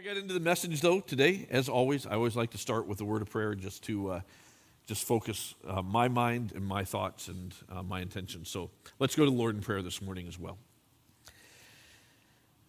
[0.00, 3.02] I get into the message, though, today, as always, I always like to start with
[3.02, 4.20] a word of prayer just to uh,
[4.86, 8.48] just focus uh, my mind and my thoughts and uh, my intentions.
[8.48, 10.56] So let's go to the Lord in prayer this morning as well.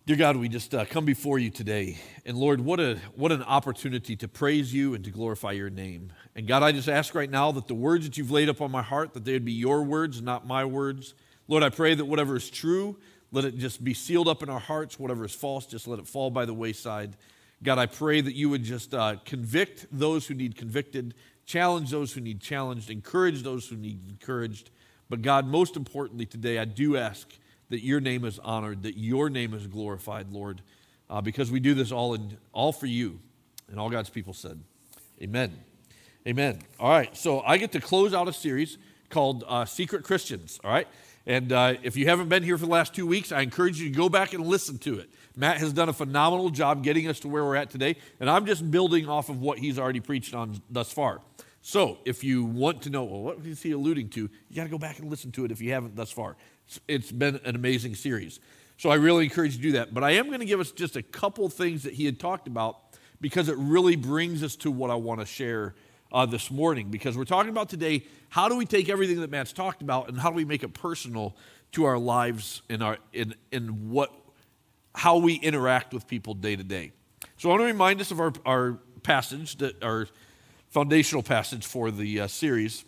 [0.05, 1.99] Dear God, we just uh, come before you today.
[2.25, 6.11] And Lord, what, a, what an opportunity to praise you and to glorify your name.
[6.35, 8.71] And God, I just ask right now that the words that you've laid up on
[8.71, 11.13] my heart, that they would be your words, not my words.
[11.47, 12.97] Lord, I pray that whatever is true,
[13.31, 14.99] let it just be sealed up in our hearts.
[14.99, 17.16] Whatever is false, just let it fall by the wayside.
[17.63, 21.13] God, I pray that you would just uh, convict those who need convicted,
[21.45, 24.72] challenge those who need challenged, encourage those who need encouraged.
[25.09, 27.27] But God, most importantly today, I do ask
[27.70, 30.61] that your name is honored, that your name is glorified, Lord,
[31.09, 33.20] uh, because we do this all in all for you.
[33.70, 34.59] And all God's people said,
[35.22, 35.53] Amen.
[36.27, 36.59] Amen.
[36.80, 38.77] All right, so I get to close out a series
[39.09, 40.59] called uh, Secret Christians.
[40.63, 40.88] All right.
[41.25, 43.89] And uh, if you haven't been here for the last two weeks, I encourage you
[43.89, 45.09] to go back and listen to it.
[45.35, 48.45] Matt has done a phenomenal job getting us to where we're at today, and I'm
[48.45, 51.22] just building off of what he's already preached on thus far.
[51.61, 54.22] So, if you want to know, well, what is he alluding to?
[54.22, 56.36] You got to go back and listen to it if you haven't thus far.
[56.88, 58.39] It's been an amazing series.
[58.78, 59.94] So, I really encourage you to do that.
[59.94, 62.47] But I am going to give us just a couple things that he had talked
[62.47, 62.80] about
[63.22, 65.75] because it really brings us to what I want to share
[66.12, 66.90] uh, this morning.
[66.90, 70.20] Because we're talking about today how do we take everything that Matt's talked about and
[70.20, 71.36] how do we make it personal
[71.73, 74.12] to our lives and our in, in what
[74.94, 76.92] how we interact with people day to day.
[77.38, 80.08] So I want to remind us of our, our passage that our
[80.70, 82.86] foundational passage for the uh, series.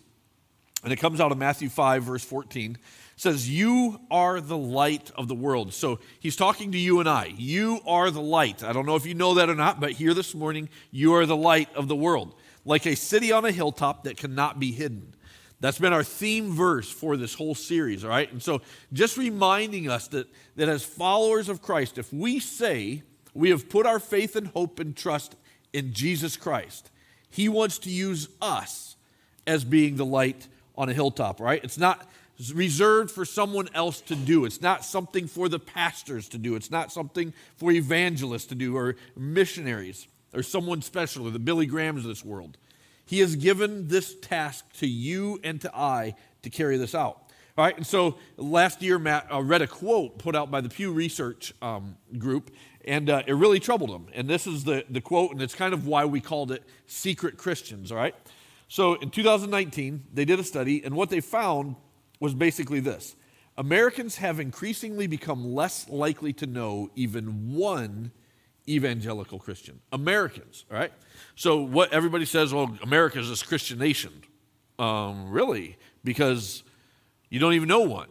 [0.83, 2.71] And it comes out of Matthew 5, verse 14.
[2.71, 2.79] It
[3.15, 5.73] says, You are the light of the world.
[5.73, 7.33] So he's talking to you and I.
[7.37, 8.63] You are the light.
[8.63, 11.25] I don't know if you know that or not, but here this morning, you are
[11.25, 15.15] the light of the world, like a city on a hilltop that cannot be hidden.
[15.59, 18.29] That's been our theme verse for this whole series, all right?
[18.31, 18.61] And so
[18.91, 23.03] just reminding us that, that as followers of Christ, if we say
[23.33, 25.35] we have put our faith and hope and trust
[25.71, 26.91] in Jesus Christ,
[27.29, 28.97] He wants to use us
[29.47, 31.63] as being the light on a hilltop, right?
[31.63, 32.09] It's not
[32.53, 34.45] reserved for someone else to do.
[34.45, 36.55] It's not something for the pastors to do.
[36.55, 41.65] It's not something for evangelists to do or missionaries or someone special or the Billy
[41.65, 42.57] Grahams of this world.
[43.05, 47.23] He has given this task to you and to I to carry this out.
[47.55, 50.69] All right, and so last year, Matt uh, read a quote put out by the
[50.69, 52.49] Pew Research um, Group,
[52.83, 54.07] and uh, it really troubled him.
[54.13, 57.37] And this is the, the quote, and it's kind of why we called it Secret
[57.37, 58.15] Christians, all right?
[58.69, 61.75] So in 2019, they did a study, and what they found
[62.19, 63.15] was basically this
[63.55, 68.11] Americans have increasingly become less likely to know even one
[68.67, 69.79] evangelical Christian.
[69.91, 70.91] Americans, all right?
[71.35, 74.11] So what everybody says, well, America is this Christian nation.
[74.79, 75.77] Um, really?
[76.03, 76.63] Because
[77.29, 78.07] you don't even know one.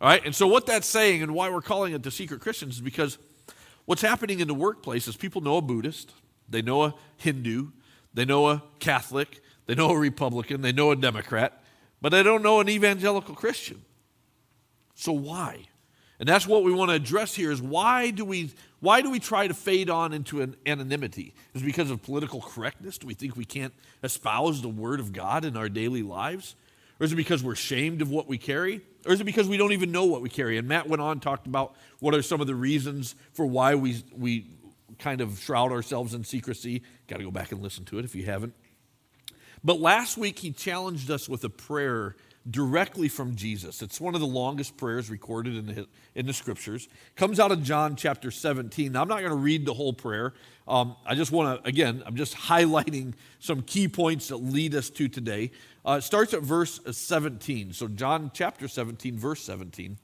[0.00, 0.24] All right?
[0.24, 3.18] And so what that's saying and why we're calling it the secret Christians is because
[3.84, 6.12] what's happening in the workplace is people know a Buddhist,
[6.48, 7.68] they know a Hindu,
[8.14, 11.62] they know a Catholic, they know a Republican, they know a Democrat,
[12.00, 13.82] but they don't know an evangelical Christian.
[14.94, 15.66] So why?
[16.18, 19.20] And that's what we want to address here is why do we why do we
[19.20, 21.34] try to fade on into an anonymity?
[21.54, 22.98] Is it because of political correctness?
[22.98, 26.56] Do we think we can't espouse the word of God in our daily lives?
[26.98, 28.80] Or is it because we're ashamed of what we carry?
[29.06, 30.56] Or is it because we don't even know what we carry?
[30.58, 34.02] And Matt went on talked about what are some of the reasons for why we
[34.16, 34.46] we
[34.98, 36.82] kind of shroud ourselves in secrecy.
[37.06, 38.54] Got to go back and listen to it if you haven't.
[39.62, 42.16] But last week he challenged us with a prayer
[42.48, 43.82] directly from Jesus.
[43.82, 46.88] It's one of the longest prayers recorded in the, in the scriptures.
[47.16, 48.92] comes out of John chapter 17.
[48.92, 50.32] Now, I'm not going to read the whole prayer.
[50.66, 54.88] Um, I just want to, again, I'm just highlighting some key points that lead us
[54.90, 55.50] to today.
[55.84, 57.72] Uh, it starts at verse 17.
[57.72, 59.98] So, John chapter 17, verse 17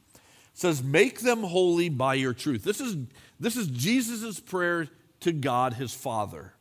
[0.53, 2.65] says, Make them holy by your truth.
[2.65, 2.97] This is,
[3.41, 4.89] this is Jesus' prayer
[5.21, 6.53] to God, his Father.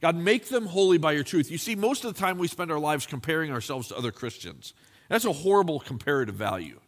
[0.00, 1.50] God, make them holy by your truth.
[1.50, 4.74] You see, most of the time we spend our lives comparing ourselves to other Christians.
[5.08, 6.80] That's a horrible comparative value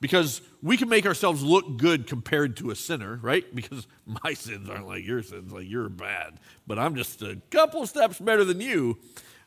[0.00, 3.54] because we can make ourselves look good compared to a sinner, right?
[3.54, 3.86] Because
[4.24, 8.18] my sins aren't like your sins, like you're bad, but I'm just a couple steps
[8.18, 8.98] better than you.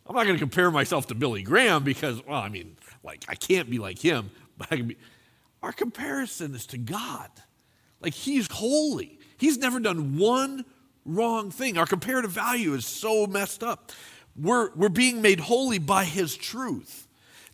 [0.06, 3.36] I'm not going to compare myself to Billy Graham because, well, I mean, like I
[3.36, 4.98] can't be like him, but I can be.
[5.62, 7.30] Our comparison is to God.
[8.02, 9.20] Like he's holy.
[9.38, 10.66] He's never done one
[11.06, 11.78] wrong thing.
[11.78, 13.92] Our comparative value is so messed up.
[14.36, 17.08] We're, we're being made holy by His truth.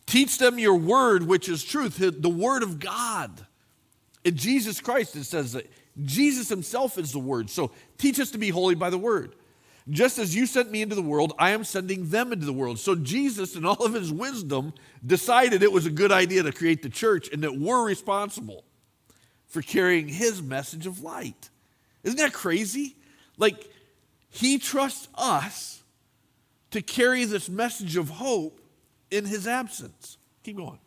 [0.06, 3.46] Teach them your word, which is truth, the word of God.
[4.24, 5.70] In Jesus Christ, it says that
[6.04, 7.50] Jesus Himself is the word.
[7.50, 9.34] So teach us to be holy by the word.
[9.88, 12.78] Just as you sent me into the world, I am sending them into the world.
[12.78, 14.72] So Jesus, in all of his wisdom,
[15.04, 18.64] decided it was a good idea to create the church and that we're responsible
[19.46, 21.48] for carrying his message of light.
[22.04, 22.96] Isn't that crazy?
[23.40, 23.68] Like,
[24.28, 25.80] He trusts us
[26.70, 28.60] to carry this message of hope
[29.10, 30.18] in his absence.
[30.42, 30.78] Keep going.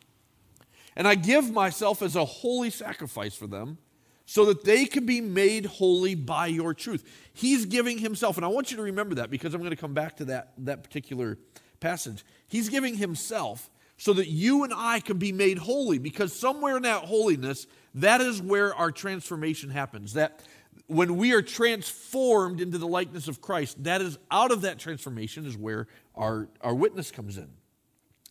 [0.96, 3.78] And I give myself as a holy sacrifice for them
[4.26, 7.04] so that they can be made holy by your truth.
[7.32, 9.92] He's giving himself, and I want you to remember that because I'm going to come
[9.92, 11.38] back to that, that particular
[11.80, 12.24] passage.
[12.46, 16.82] He's giving himself so that you and I can be made holy because somewhere in
[16.84, 20.14] that holiness, that is where our transformation happens.
[20.14, 20.40] That
[20.86, 25.46] when we are transformed into the likeness of Christ, that is out of that transformation
[25.46, 27.48] is where our, our witness comes in.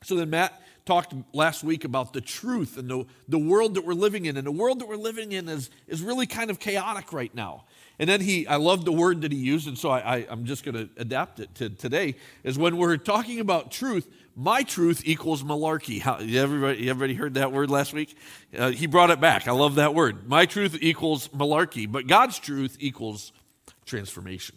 [0.03, 3.93] So then Matt talked last week about the truth and the, the world that we're
[3.93, 4.37] living in.
[4.37, 7.63] And the world that we're living in is, is really kind of chaotic right now.
[7.99, 10.65] And then he, I love the word that he used, and so I, am just
[10.65, 15.43] going to adapt it to today, is when we're talking about truth, my truth equals
[15.43, 16.01] malarkey.
[16.01, 18.17] How, everybody, everybody heard that word last week?
[18.57, 19.47] Uh, he brought it back.
[19.47, 20.27] I love that word.
[20.27, 23.31] My truth equals malarkey, but God's truth equals
[23.85, 24.55] transformation.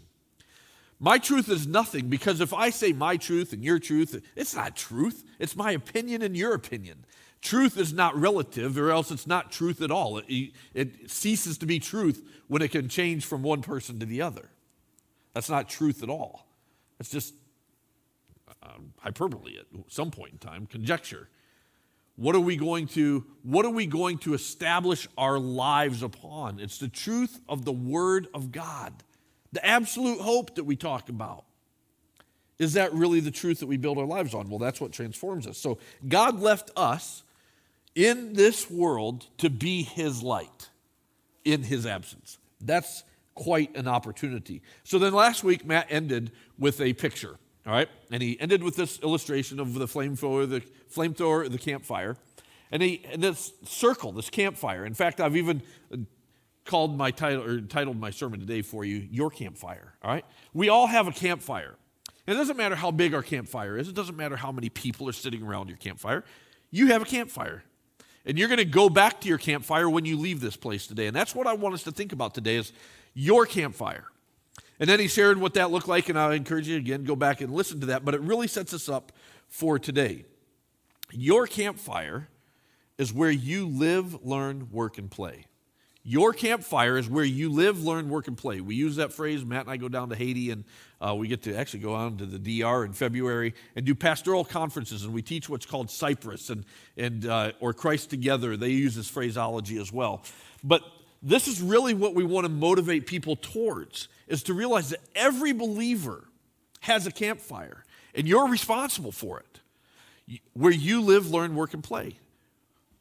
[0.99, 4.77] My truth is nothing because if I say my truth and your truth, it's not
[4.77, 5.25] truth.
[5.39, 7.05] It's my opinion and your opinion.
[7.43, 10.19] Truth is not relative, or else it's not truth at all.
[10.19, 14.23] It, it ceases to be truth when it can change from one person to the
[14.23, 14.49] other.
[15.33, 16.47] That's not truth at all.
[16.99, 17.35] It's just
[18.63, 21.29] um, hyperbole at some point in time, conjecture.
[22.17, 26.59] What are we going to what are we going to establish our lives upon?
[26.59, 28.93] It's the truth of the word of God.
[29.53, 31.45] The absolute hope that we talk about.
[32.59, 34.49] Is that really the truth that we build our lives on?
[34.49, 35.59] Well, that's what transforms us.
[35.59, 35.79] So
[36.09, 37.23] God left us
[37.97, 40.69] in this world to be his light
[41.45, 42.39] in his absence.
[42.61, 43.03] That's
[43.35, 44.63] quite an opportunity.
[44.85, 47.39] So then last week, Matt ended with a picture.
[47.67, 47.89] All right?
[48.13, 50.63] And he ended with this illustration of the flamethrower, the
[50.95, 52.17] flamethrower, the campfire.
[52.71, 54.85] And he and this circle, this campfire.
[54.85, 55.97] In fact, I've even uh,
[56.65, 59.95] called my title or titled my sermon today for you, Your Campfire.
[60.03, 60.25] All right?
[60.53, 61.77] We all have a campfire.
[62.27, 65.09] And it doesn't matter how big our campfire is, it doesn't matter how many people
[65.09, 66.25] are sitting around your campfire.
[66.71, 67.63] You have a campfire.
[68.27, 71.07] And you're going to go back to your campfire when you leave this place today.
[71.07, 72.73] And that's what I want us to think about today is
[73.15, 74.05] your campfire.
[74.79, 77.41] And then he shared what that looked like, and I encourage you again, go back
[77.41, 78.05] and listen to that.
[78.05, 79.13] But it really sets us up
[79.49, 80.25] for today.
[81.13, 82.29] Your campfire
[82.99, 85.47] is where you live, learn, work, and play.
[86.09, 88.61] Your campfire is where you live, learn, work, and play.
[88.61, 89.45] We use that phrase.
[89.45, 90.63] Matt and I go down to Haiti, and
[91.01, 94.45] uh, we get to actually go on to the DR in February and do pastoral
[94.45, 96.65] conferences, and we teach what's called Cypress and,
[96.97, 98.57] and uh, or Christ Together.
[98.57, 100.23] They use this phraseology as well.
[100.63, 100.83] But
[101.25, 105.51] this is really what we want to motivate people towards is to realize that every
[105.51, 106.23] believer
[106.83, 112.17] has a campfire and you're responsible for it where you live learn work and play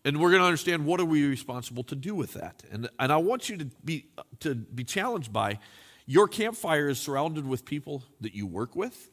[0.06, 2.63] and we're going to understand what are we responsible to do with that.
[2.72, 4.06] And, and i want you to be
[4.40, 5.60] to be challenged by
[6.06, 9.10] your campfire is surrounded with people that you work with.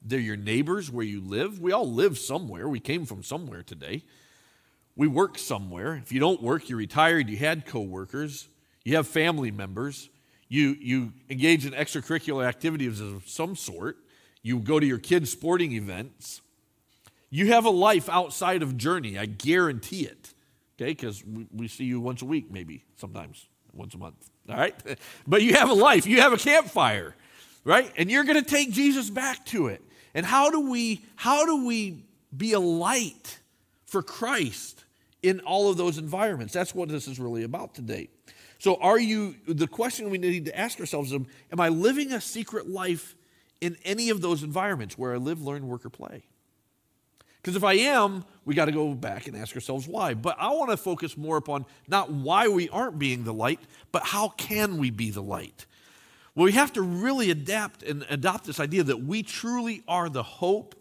[0.00, 1.60] They're your neighbors where you live.
[1.60, 2.68] We all live somewhere.
[2.68, 4.04] We came from somewhere today.
[4.94, 5.96] We work somewhere.
[5.96, 8.48] If you don't work, you're retired, you had coworkers,
[8.84, 10.10] you have family members,
[10.48, 13.96] you, you engage in extracurricular activities of some sort,
[14.42, 16.42] you go to your kids' sporting events.
[17.32, 20.34] You have a life outside of Journey, I guarantee it.
[20.76, 24.30] Okay, because we, see you once a week, maybe, sometimes once a month.
[24.48, 24.74] All right?
[25.26, 27.16] But you have a life, you have a campfire,
[27.64, 27.92] right?
[27.96, 29.82] And you're going to take Jesus back to it.
[30.14, 32.04] And how do we how do we
[32.36, 33.38] be a light
[33.86, 34.84] for Christ
[35.22, 36.52] in all of those environments.
[36.52, 38.08] That's what this is really about today.
[38.58, 41.20] So, are you, the question we need to ask ourselves is
[41.50, 43.14] Am I living a secret life
[43.60, 46.24] in any of those environments where I live, learn, work, or play?
[47.42, 50.14] Because if I am, we got to go back and ask ourselves why.
[50.14, 53.58] But I want to focus more upon not why we aren't being the light,
[53.90, 55.66] but how can we be the light?
[56.34, 60.22] Well, we have to really adapt and adopt this idea that we truly are the
[60.22, 60.76] hope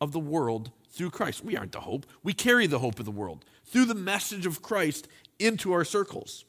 [0.00, 1.44] of the world through Christ.
[1.44, 4.62] We aren't the hope, we carry the hope of the world through the message of
[4.62, 5.08] Christ
[5.38, 6.44] into our circles.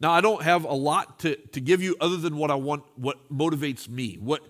[0.00, 2.82] Now, I don't have a lot to, to give you other than what I want,
[2.96, 4.42] what motivates me, what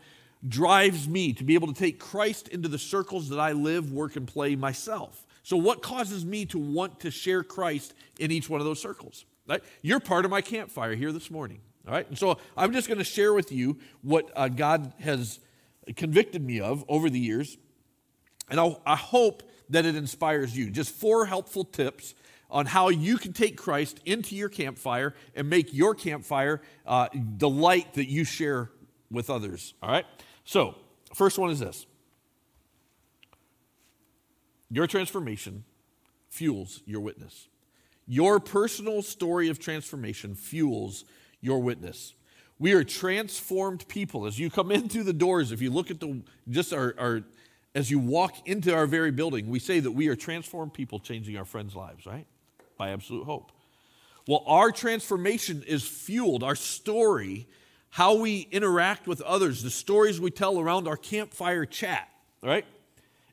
[0.46, 4.16] drives me to be able to take Christ into the circles that I live, work,
[4.16, 5.26] and play myself.
[5.42, 9.24] So, what causes me to want to share Christ in each one of those circles?
[9.48, 9.62] Right?
[9.82, 11.60] You're part of my campfire here this morning.
[11.86, 12.08] All right?
[12.08, 15.40] And so, I'm just going to share with you what uh, God has
[15.94, 17.56] convicted me of over the years
[18.48, 20.70] and I'll, i hope that it inspires you.
[20.70, 22.14] Just four helpful tips
[22.48, 27.48] on how you can take Christ into your campfire and make your campfire uh, the
[27.48, 28.70] light that you share
[29.10, 29.74] with others.
[29.82, 30.06] All right?
[30.44, 30.74] So,
[31.14, 31.86] first one is this
[34.70, 35.64] your transformation
[36.28, 37.48] fuels your witness.
[38.06, 41.04] Your personal story of transformation fuels
[41.40, 42.14] your witness.
[42.58, 44.26] We are transformed people.
[44.26, 47.22] As you come in through the doors, if you look at the just our, our
[47.74, 51.36] as you walk into our very building, we say that we are transformed people changing
[51.36, 52.26] our friends' lives, right?
[52.78, 53.52] By absolute hope.
[54.26, 57.46] Well, our transformation is fueled, our story,
[57.90, 62.08] how we interact with others, the stories we tell around our campfire chat,
[62.42, 62.66] right?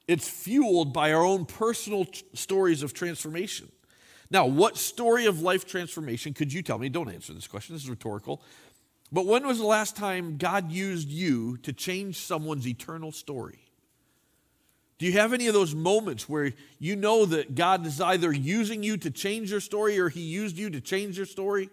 [0.08, 3.72] It's fueled by our own personal t- stories of transformation.
[4.30, 6.90] Now, what story of life transformation could you tell me?
[6.90, 8.42] Don't answer this question, this is rhetorical.
[9.12, 13.60] But when was the last time God used you to change someone's eternal story?
[14.98, 18.84] Do you have any of those moments where you know that God is either using
[18.84, 21.70] you to change your story or He used you to change your story?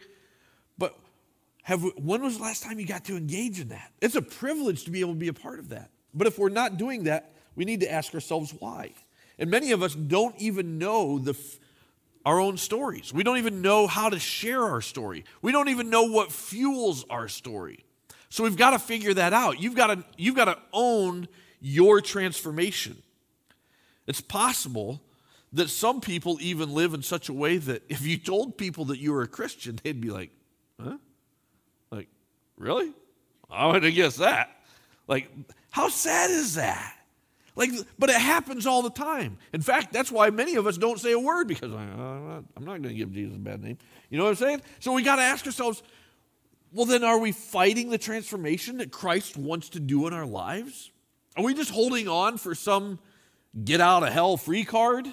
[1.65, 3.93] Have, when was the last time you got to engage in that?
[4.01, 5.91] It's a privilege to be able to be a part of that.
[6.15, 8.93] But if we're not doing that, we need to ask ourselves why.
[9.39, 11.37] And many of us don't even know the,
[12.25, 13.13] our own stories.
[13.13, 15.25] We don't even know how to share our story.
[15.43, 17.85] We don't even know what fuels our story.
[18.29, 19.61] So we've got to figure that out.
[19.61, 21.29] You've got to, you've got to own
[21.61, 23.03] your transformation.
[24.07, 25.03] It's possible
[25.53, 28.99] that some people even live in such a way that if you told people that
[28.99, 30.31] you were a Christian, they'd be like,
[30.81, 30.99] huh?
[32.61, 32.93] Really?
[33.51, 34.51] I would have guessed that.
[35.09, 35.31] Like,
[35.71, 36.95] how sad is that?
[37.57, 39.39] Like, but it happens all the time.
[39.53, 42.45] In fact, that's why many of us don't say a word because uh, I'm not,
[42.61, 43.79] not going to give Jesus a bad name.
[44.11, 44.63] You know what I'm saying?
[44.79, 45.83] So we got to ask ourselves,
[46.73, 50.93] well, then are we fighting the transformation that Christ wants to do in our lives?
[51.37, 52.99] Are we just holding on for some
[53.65, 55.09] get out of hell free card?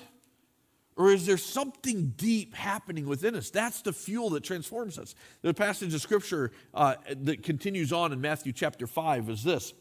[0.98, 3.50] Or is there something deep happening within us?
[3.52, 5.16] That's the fuel that transforms us.
[5.44, 9.74] The passage of scripture uh, that continues on in Matthew chapter 5 is this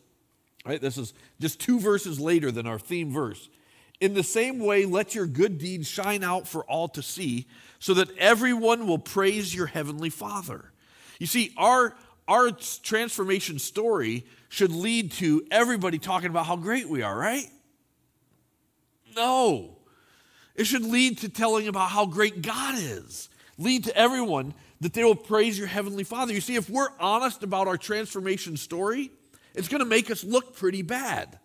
[0.67, 0.81] Right?
[0.81, 3.49] This is just two verses later than our theme verse.
[4.01, 7.47] In the same way, let your good deeds shine out for all to see,
[7.79, 10.73] so that everyone will praise your heavenly Father.
[11.19, 11.95] You see, our,
[12.27, 17.47] our transformation story should lead to everybody talking about how great we are, right?
[19.15, 19.76] No.
[20.57, 23.29] It should lead to telling about how great God is.
[23.59, 26.33] Lead to everyone that they will praise your heavenly Father.
[26.33, 29.11] You see, if we're honest about our transformation story,
[29.55, 31.39] it's going to make us look pretty bad.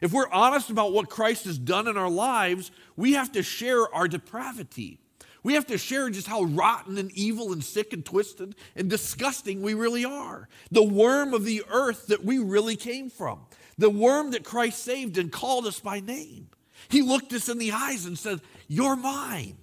[0.00, 3.92] If we're honest about what Christ has done in our lives, we have to share
[3.94, 4.98] our depravity.
[5.44, 9.62] We have to share just how rotten and evil and sick and twisted and disgusting
[9.62, 10.48] we really are.
[10.70, 13.40] The worm of the earth that we really came from.
[13.78, 16.48] The worm that Christ saved and called us by name.
[16.88, 19.56] He looked us in the eyes and said, You're mine.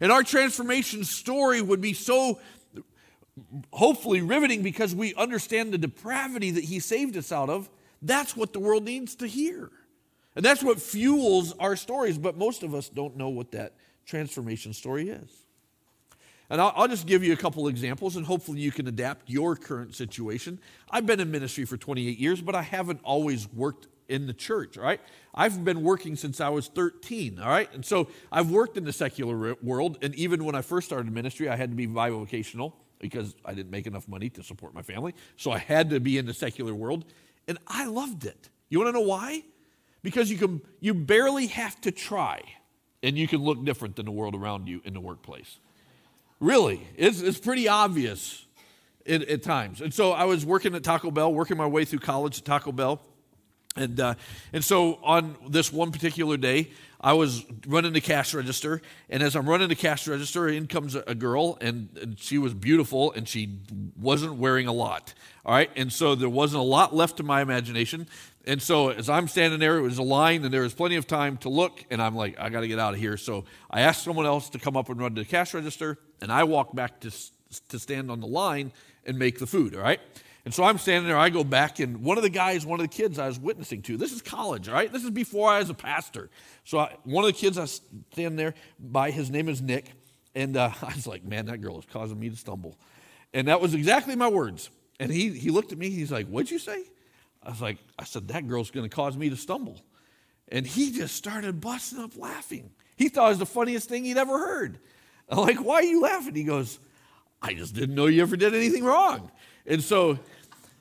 [0.00, 2.40] And our transformation story would be so
[3.72, 7.68] hopefully riveting because we understand the depravity that he saved us out of.
[8.02, 9.70] That's what the world needs to hear.
[10.36, 13.74] And that's what fuels our stories, but most of us don't know what that
[14.06, 15.28] transformation story is.
[16.48, 19.54] And I'll, I'll, just give you a couple examples, and hopefully you can adapt your
[19.54, 20.58] current situation.
[20.90, 24.76] I've been in ministry for 28 years, but I haven't always worked in the church,
[24.76, 25.00] all right?
[25.34, 27.72] I've been working since I was 13, all right?
[27.72, 31.48] And so I've worked in the secular world, and even when I first started ministry,
[31.48, 35.14] I had to be bivocational because I didn't make enough money to support my family.
[35.36, 37.04] So I had to be in the secular world,
[37.48, 38.50] and I loved it.
[38.68, 39.44] You want to know why?
[40.02, 42.42] Because you can you barely have to try,
[43.02, 45.58] and you can look different than the world around you in the workplace.
[46.40, 48.46] Really, it's, it's pretty obvious
[49.06, 49.80] at, at times.
[49.80, 52.72] And so I was working at Taco Bell, working my way through college at Taco
[52.72, 53.02] Bell.
[53.76, 54.14] And, uh,
[54.52, 59.34] and so on this one particular day, I was running the cash register, and as
[59.34, 63.26] I'm running the cash register, in comes a, girl, and, and, she was beautiful, and
[63.26, 63.58] she
[63.98, 65.14] wasn't wearing a lot.
[65.46, 68.06] All right, and so there wasn't a lot left to my imagination.
[68.44, 71.06] And so as I'm standing there, it was a line, and there was plenty of
[71.06, 73.16] time to look, and I'm like, I got to get out of here.
[73.16, 76.30] So I asked someone else to come up and run to the cash register, and
[76.30, 77.10] I walked back to,
[77.68, 78.72] to stand on the line
[79.06, 79.74] and make the food.
[79.74, 80.00] All right.
[80.44, 82.84] And so I'm standing there, I go back, and one of the guys, one of
[82.84, 84.90] the kids I was witnessing to, this is college, right?
[84.90, 86.30] This is before I was a pastor.
[86.64, 89.92] So I, one of the kids I stand there by, his name is Nick,
[90.34, 92.78] and uh, I was like, man, that girl is causing me to stumble.
[93.34, 94.70] And that was exactly my words.
[94.98, 96.84] And he, he looked at me, he's like, what'd you say?
[97.42, 99.80] I was like, I said, that girl's to cause me to stumble.
[100.48, 102.70] And he just started busting up laughing.
[102.96, 104.78] He thought it was the funniest thing he'd ever heard.
[105.28, 106.34] I'm like, why are you laughing?
[106.34, 106.78] He goes,
[107.40, 109.30] I just didn't know you ever did anything wrong.
[109.70, 110.18] And so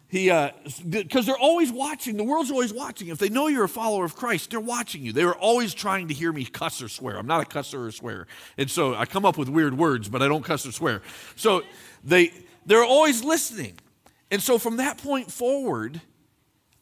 [0.10, 3.10] he, because uh, they're always watching, the world's always watching.
[3.10, 5.14] If they know you're a follower of Christ, they're watching you.
[5.14, 7.16] They were always trying to hear me cuss or swear.
[7.18, 8.26] I'm not a cusser or swear.
[8.58, 11.04] And so I come up with weird words, but I don't cuss or swear.
[11.36, 11.62] So
[12.04, 12.34] they,
[12.66, 13.78] they're always listening.
[14.32, 16.02] And so from that point forward,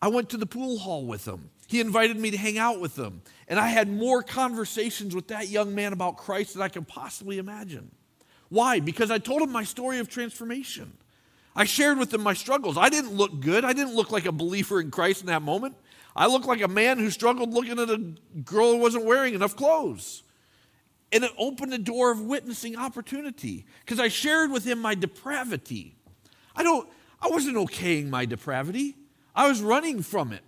[0.01, 1.49] I went to the pool hall with them.
[1.67, 3.21] He invited me to hang out with them.
[3.49, 7.39] And I had more conversations with that young man about Christ than I could possibly
[7.39, 7.91] imagine.
[8.47, 8.79] Why?
[8.79, 10.93] Because I told him my story of transformation.
[11.57, 12.77] I shared with them my struggles.
[12.77, 13.65] I didn't look good.
[13.65, 15.75] I didn't look like a believer in Christ in that moment.
[16.15, 17.97] I looked like a man who struggled looking at a
[18.45, 20.21] girl who wasn't wearing enough clothes.
[21.11, 25.95] And it opened the door of witnessing opportunity because I shared with him my depravity.
[26.55, 26.87] I don't
[27.19, 28.95] I wasn't okaying my depravity.
[29.35, 30.43] I was running from it.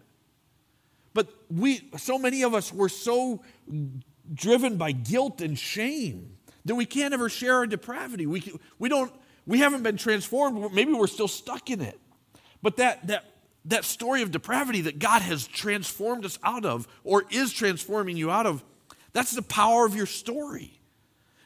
[1.16, 3.42] But we so many of us were so
[4.32, 8.28] driven by guilt and shame that we can't ever share our depravity.
[8.28, 9.12] We, we don't
[9.46, 10.74] we haven't been transformed.
[10.74, 12.00] Maybe we're still stuck in it.
[12.62, 13.26] But that that
[13.66, 18.32] that story of depravity that God has transformed us out of or is transforming you
[18.32, 18.64] out of
[19.14, 20.80] that's the power of your story.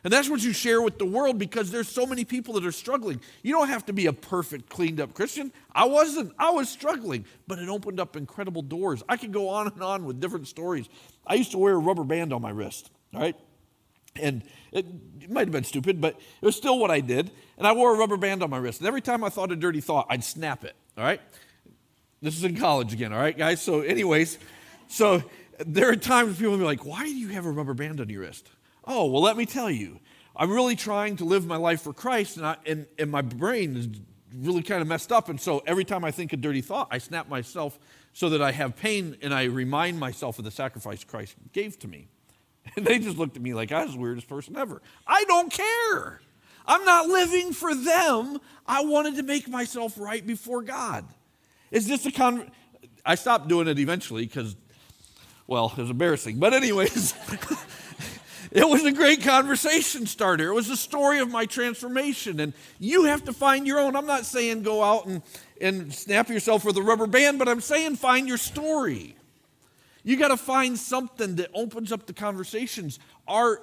[0.04, 2.74] And that's what you share with the world because there's so many people that are
[2.74, 3.22] struggling.
[3.42, 5.54] You don't have to be a perfect, cleaned up Christian.
[5.74, 6.34] I wasn't.
[6.38, 9.02] I was struggling, but it opened up incredible doors.
[9.08, 10.90] I could go on and on with different stories.
[11.26, 13.36] I used to wear a rubber band on my wrist, all right?
[14.16, 14.86] And it,
[15.22, 17.32] it might have been stupid, but it was still what I did.
[17.58, 18.80] And I wore a rubber band on my wrist.
[18.80, 21.22] And every time I thought a dirty thought, I'd snap it, all right?
[22.22, 23.62] This is in college again, all right, guys?
[23.62, 24.38] So, anyways,
[24.88, 25.24] so
[25.60, 28.10] there are times people will be like, why do you have a rubber band on
[28.10, 28.50] your wrist?
[28.86, 30.00] Oh, well, let me tell you.
[30.36, 33.78] I'm really trying to live my life for Christ, and, I, and, and my brain
[33.78, 33.88] is
[34.36, 35.30] really kind of messed up.
[35.30, 37.78] And so every time I think a dirty thought, I snap myself
[38.14, 41.88] so that I have pain and I remind myself of the sacrifice Christ gave to
[41.88, 42.08] me.
[42.76, 44.82] And they just looked at me like I was the weirdest person ever.
[45.08, 46.22] I don't care.
[46.66, 48.40] I'm not living for them.
[48.66, 51.06] I wanted to make myself right before God.
[51.72, 52.50] Is this a con?
[53.06, 54.56] I stopped doing it eventually because,
[55.46, 56.40] well, it was embarrassing.
[56.40, 57.14] But anyways,
[58.52, 60.50] it was a great conversation starter.
[60.50, 63.98] It was a story of my transformation, and you have to find your own.
[63.98, 65.22] I'm not saying go out and
[65.60, 69.16] and snap yourself with a rubber band, but I'm saying find your story.
[70.04, 73.00] You got to find something that opens up the conversations.
[73.28, 73.62] Our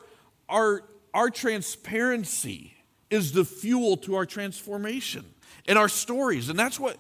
[0.49, 2.75] our our transparency
[3.11, 5.25] is the fuel to our transformation
[5.66, 6.97] and our stories, and that's what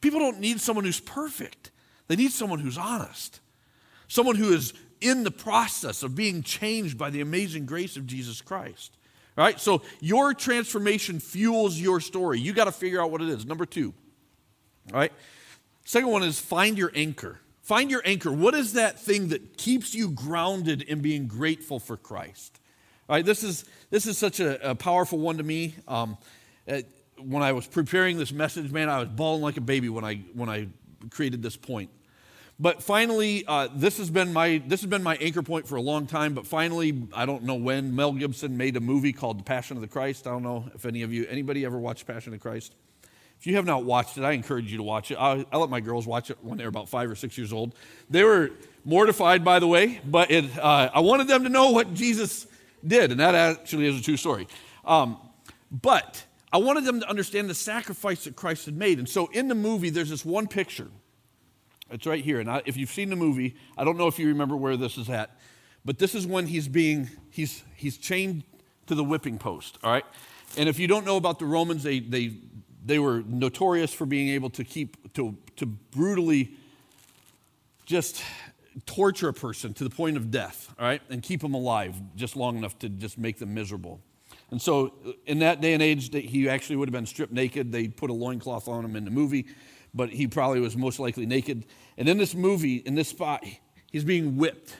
[0.00, 1.70] People don't need someone who's perfect,
[2.08, 3.40] they need someone who's honest,
[4.08, 8.40] someone who is in the process of being changed by the amazing grace of Jesus
[8.40, 8.96] Christ.
[9.36, 9.60] All right?
[9.60, 12.38] So your transformation fuels your story.
[12.40, 13.44] You got to figure out what it is.
[13.44, 13.92] Number two.
[14.92, 15.12] All right?
[15.84, 17.40] Second one is find your anchor.
[17.66, 18.30] Find your anchor.
[18.30, 22.60] What is that thing that keeps you grounded in being grateful for Christ?
[23.08, 25.74] All right, this is this is such a, a powerful one to me.
[25.88, 26.16] Um,
[27.18, 30.18] when I was preparing this message, man, I was bawling like a baby when I
[30.34, 30.68] when I
[31.10, 31.90] created this point.
[32.60, 35.82] But finally, uh, this has been my this has been my anchor point for a
[35.82, 36.34] long time.
[36.34, 39.80] But finally, I don't know when Mel Gibson made a movie called The Passion of
[39.80, 40.28] the Christ.
[40.28, 42.76] I don't know if any of you anybody ever watched Passion of the Christ.
[43.38, 45.16] If you have not watched it, I encourage you to watch it.
[45.16, 47.52] I, I let my girls watch it when they were about five or six years
[47.52, 47.74] old.
[48.10, 48.50] They were
[48.84, 52.46] mortified, by the way, but it, uh, I wanted them to know what Jesus
[52.86, 54.48] did, and that actually is a true story.
[54.84, 55.18] Um,
[55.70, 58.98] but I wanted them to understand the sacrifice that Christ had made.
[58.98, 60.88] And so in the movie, there's this one picture.
[61.90, 62.40] It's right here.
[62.40, 64.96] And I, if you've seen the movie, I don't know if you remember where this
[64.96, 65.36] is at,
[65.84, 68.44] but this is when he's being, he's, he's chained
[68.86, 70.04] to the whipping post, all right?
[70.56, 72.32] And if you don't know about the Romans, they, they,
[72.86, 76.52] they were notorious for being able to keep, to, to brutally
[77.84, 78.22] just
[78.86, 81.02] torture a person to the point of death, all right?
[81.10, 84.00] And keep them alive just long enough to just make them miserable.
[84.50, 87.72] And so, uh, in that day and age, he actually would have been stripped naked.
[87.72, 89.46] They put a loincloth on him in the movie,
[89.92, 91.64] but he probably was most likely naked.
[91.98, 93.44] And in this movie, in this spot,
[93.90, 94.76] he's being whipped.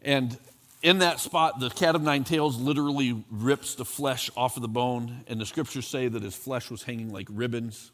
[0.00, 0.38] And
[0.82, 4.68] in that spot, the cat of nine tails literally rips the flesh off of the
[4.68, 7.90] bone, and the scriptures say that his flesh was hanging like ribbons.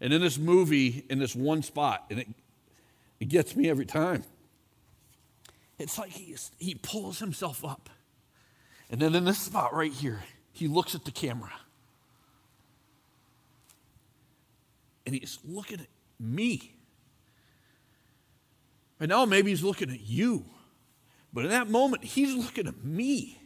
[0.00, 2.28] And in this movie, in this one spot, and it,
[3.20, 4.24] it gets me every time,
[5.78, 7.88] it's like he, he pulls himself up
[8.90, 11.52] and then in this spot right here, he looks at the camera.
[15.04, 15.88] And he's looking at
[16.18, 16.72] me.
[18.98, 20.44] And now maybe he's looking at you.
[21.32, 23.38] But in that moment, he's looking at me.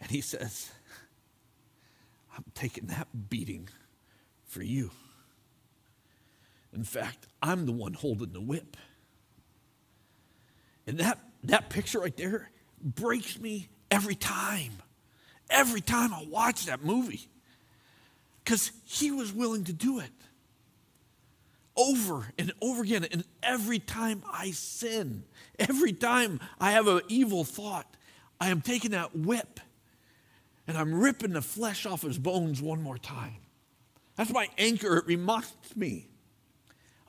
[0.00, 0.70] And he says,
[2.36, 3.68] I'm taking that beating
[4.46, 4.90] for you.
[6.72, 8.76] In fact, I'm the one holding the whip.
[10.86, 14.72] And that, that picture right there breaks me every time.
[15.48, 17.28] Every time I watch that movie.
[18.42, 20.10] Because he was willing to do it
[21.76, 23.06] over and over again.
[23.10, 25.24] And every time I sin,
[25.58, 27.96] every time I have an evil thought,
[28.40, 29.60] I am taking that whip
[30.66, 33.36] and I'm ripping the flesh off his bones one more time.
[34.16, 34.96] That's my anchor.
[34.96, 36.08] It reminds me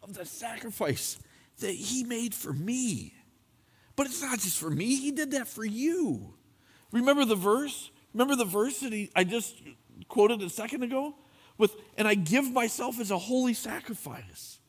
[0.04, 1.20] of the sacrifice
[1.60, 3.14] that he made for me.
[3.96, 6.34] But it's not just for me, he did that for you.
[6.92, 7.92] Remember the verse?
[8.14, 9.62] Remember the verse that he, I just
[10.08, 11.16] quoted a second ago?
[11.58, 14.60] With, and I give myself as a holy sacrifice.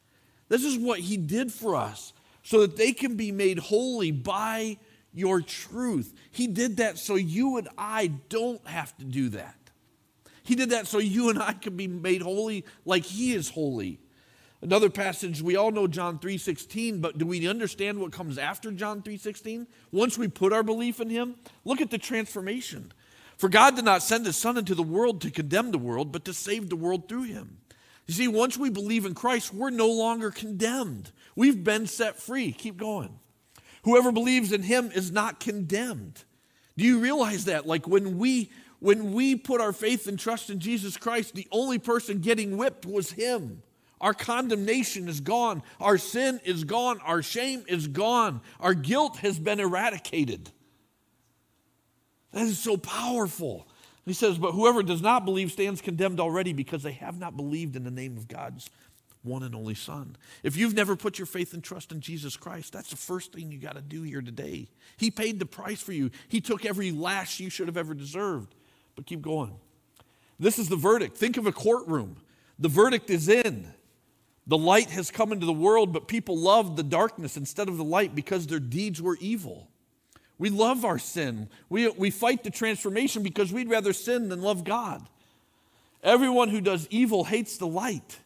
[0.48, 4.78] This is what he did for us so that they can be made holy by
[5.12, 6.14] your truth.
[6.30, 9.56] He did that so you and I don't have to do that.
[10.44, 13.98] He did that so you and I can be made holy like he is holy.
[14.62, 19.02] Another passage, we all know John 3:16, but do we understand what comes after John
[19.02, 19.66] 3:16?
[19.90, 22.92] Once we put our belief in him, look at the transformation.
[23.36, 26.24] For God did not send his son into the world to condemn the world, but
[26.24, 27.58] to save the world through him.
[28.06, 31.10] You see, once we believe in Christ, we're no longer condemned.
[31.34, 32.52] We've been set free.
[32.52, 33.18] Keep going.
[33.84, 36.24] Whoever believes in him is not condemned.
[36.76, 37.66] Do you realize that?
[37.66, 41.78] Like when we when we put our faith and trust in Jesus Christ, the only
[41.78, 43.62] person getting whipped was him.
[44.00, 45.62] Our condemnation is gone.
[45.80, 47.00] Our sin is gone.
[47.00, 48.42] Our shame is gone.
[48.60, 50.50] Our guilt has been eradicated.
[52.36, 53.66] That is so powerful.
[54.04, 57.76] He says, But whoever does not believe stands condemned already because they have not believed
[57.76, 58.68] in the name of God's
[59.22, 60.16] one and only Son.
[60.42, 63.50] If you've never put your faith and trust in Jesus Christ, that's the first thing
[63.50, 64.68] you got to do here today.
[64.98, 68.54] He paid the price for you, He took every lash you should have ever deserved.
[68.96, 69.56] But keep going.
[70.38, 71.16] This is the verdict.
[71.16, 72.18] Think of a courtroom.
[72.58, 73.72] The verdict is in.
[74.46, 77.84] The light has come into the world, but people loved the darkness instead of the
[77.84, 79.70] light because their deeds were evil.
[80.38, 81.48] We love our sin.
[81.68, 85.08] We, we fight the transformation because we'd rather sin than love God.
[86.02, 88.20] Everyone who does evil hates the light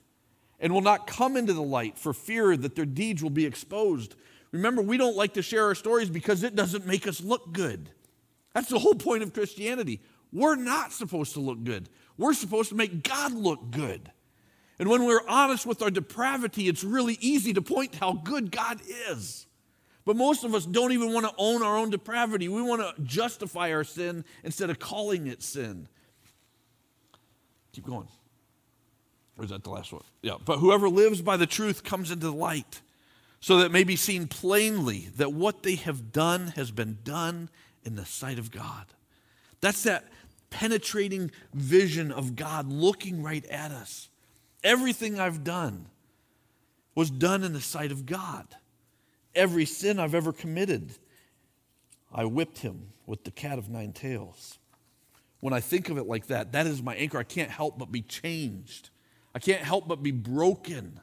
[0.59, 4.17] and will not come into the light for fear that their deeds will be exposed.
[4.53, 7.91] Remember, we don't like to share our stories because it doesn't make us look good.
[8.53, 10.01] That's the whole point of Christianity.
[10.33, 14.11] We're not supposed to look good, we're supposed to make God look good.
[14.79, 18.81] And when we're honest with our depravity, it's really easy to point how good God
[19.11, 19.47] is.
[20.05, 22.49] But most of us don't even want to own our own depravity.
[22.49, 25.89] We want to justify our sin instead of calling it sin.
[27.73, 28.09] Keep going.
[29.37, 30.03] Or is that the last one?
[30.23, 30.35] Yeah.
[30.45, 32.81] But whoever lives by the truth comes into the light,
[33.41, 37.49] so that it may be seen plainly that what they have done has been done
[37.85, 38.87] in the sight of God.
[39.61, 40.05] That's that
[40.51, 44.09] penetrating vision of God looking right at us.
[44.63, 45.87] Everything I've done
[46.95, 48.47] was done in the sight of God.
[49.41, 50.93] Every sin I've ever committed,
[52.13, 54.59] I whipped him with the cat of nine tails.
[55.41, 57.17] When I think of it like that, that is my anchor.
[57.17, 58.91] I can't help but be changed.
[59.35, 61.01] I can't help but be broken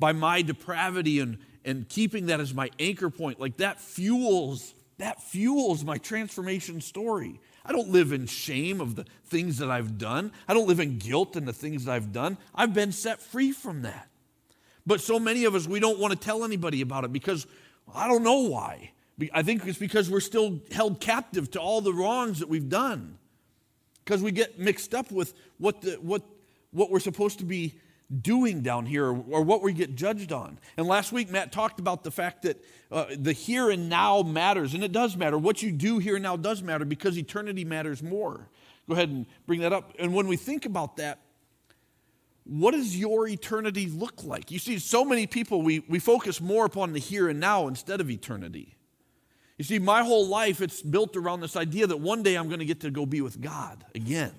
[0.00, 3.38] by my depravity and, and keeping that as my anchor point.
[3.38, 7.40] Like that fuels, that fuels my transformation story.
[7.64, 10.32] I don't live in shame of the things that I've done.
[10.48, 12.36] I don't live in guilt in the things that I've done.
[12.52, 14.08] I've been set free from that.
[14.88, 17.46] But so many of us, we don't want to tell anybody about it because
[17.94, 18.92] I don't know why.
[19.34, 23.18] I think it's because we're still held captive to all the wrongs that we've done.
[24.02, 26.22] Because we get mixed up with what, the, what,
[26.70, 27.78] what we're supposed to be
[28.22, 30.58] doing down here or, or, what we get judged on.
[30.78, 34.72] And last week, Matt talked about the fact that uh, the here and now matters,
[34.72, 35.36] and it does matter.
[35.36, 38.48] What you do here and now does matter because eternity matters more.
[38.88, 39.92] Go ahead and bring that up.
[39.98, 41.18] And when we think about that,
[42.48, 44.50] what does your eternity look like?
[44.50, 48.00] You see, so many people, we, we focus more upon the here and now instead
[48.00, 48.74] of eternity.
[49.58, 52.60] You see, my whole life, it's built around this idea that one day I'm going
[52.60, 54.32] to get to go be with God again.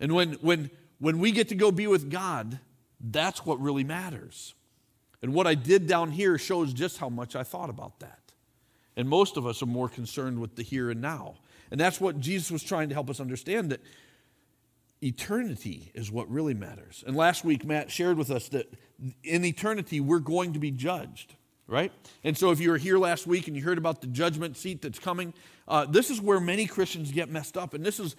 [0.00, 2.58] And when, when, when we get to go be with God,
[3.00, 4.54] that's what really matters.
[5.22, 8.32] And what I did down here shows just how much I thought about that.
[8.96, 11.36] And most of us are more concerned with the here and now.
[11.70, 13.80] And that's what Jesus was trying to help us understand that
[15.06, 17.04] eternity is what really matters.
[17.06, 18.72] And last week, Matt shared with us that
[19.22, 21.34] in eternity, we're going to be judged,
[21.66, 21.92] right?
[22.24, 24.82] And so if you were here last week and you heard about the judgment seat
[24.82, 25.32] that's coming,
[25.68, 27.74] uh, this is where many Christians get messed up.
[27.74, 28.16] And this is,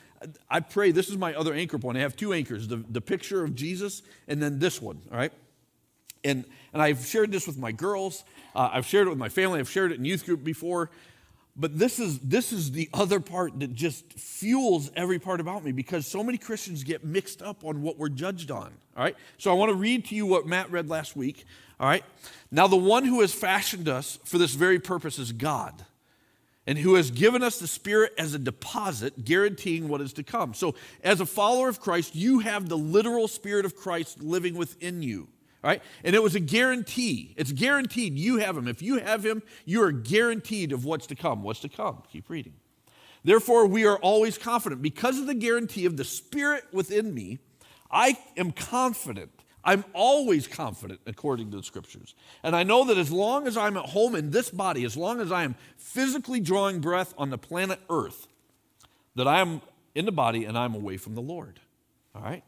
[0.50, 1.98] I pray, this is my other anchor point.
[1.98, 5.34] I have two anchors the, the picture of Jesus and then this one, all right?
[6.24, 8.24] And, and I've shared this with my girls,
[8.56, 10.90] uh, I've shared it with my family, I've shared it in youth group before.
[11.60, 15.72] But this is, this is the other part that just fuels every part about me
[15.72, 18.72] because so many Christians get mixed up on what we're judged on.
[18.96, 19.16] All right?
[19.40, 21.46] So I want to read to you what Matt read last week.
[21.80, 22.04] All right?
[22.52, 25.84] Now, the one who has fashioned us for this very purpose is God
[26.68, 30.54] and who has given us the Spirit as a deposit, guaranteeing what is to come.
[30.54, 35.02] So, as a follower of Christ, you have the literal Spirit of Christ living within
[35.02, 35.30] you.
[35.68, 35.82] Right?
[36.06, 37.34] And it was a guarantee.
[37.36, 38.70] It's guaranteed you have him.
[38.70, 41.44] If you have him, you are guaranteed of what's to come.
[41.44, 42.04] What's to come?
[42.10, 42.54] Keep reading.
[43.26, 44.82] Therefore, we are always confident.
[44.82, 47.40] Because of the guarantee of the Spirit within me,
[47.92, 49.32] I am confident
[49.68, 52.16] I'm always confident according to the scriptures.
[52.42, 55.20] And I know that as long as I'm at home in this body, as long
[55.20, 58.28] as I am physically drawing breath on the planet Earth,
[59.16, 59.62] that I am
[59.94, 61.60] in the body and I'm away from the Lord.
[62.16, 62.46] All right?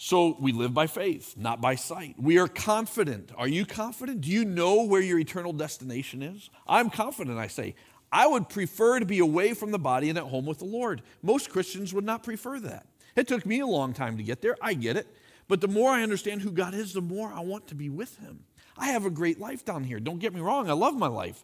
[0.00, 2.14] So we live by faith, not by sight.
[2.18, 3.32] We are confident.
[3.36, 4.20] Are you confident?
[4.20, 6.50] Do you know where your eternal destination is?
[6.68, 7.74] I'm confident, I say.
[8.12, 11.02] I would prefer to be away from the body and at home with the Lord.
[11.20, 12.86] Most Christians would not prefer that.
[13.16, 14.56] It took me a long time to get there.
[14.62, 15.08] I get it.
[15.48, 18.16] But the more I understand who God is, the more I want to be with
[18.18, 18.44] Him.
[18.76, 19.98] I have a great life down here.
[19.98, 21.42] Don't get me wrong, I love my life.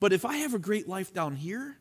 [0.00, 1.76] But if I have a great life down here,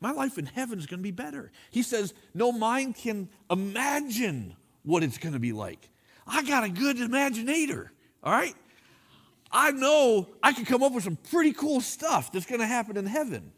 [0.00, 1.52] my life in heaven is going to be better.
[1.70, 5.88] He says, No mind can imagine what it's going to be like.
[6.26, 7.88] I got a good imaginator,
[8.22, 8.54] all right?
[9.50, 12.96] I know I can come up with some pretty cool stuff that's going to happen
[12.96, 13.52] in heaven.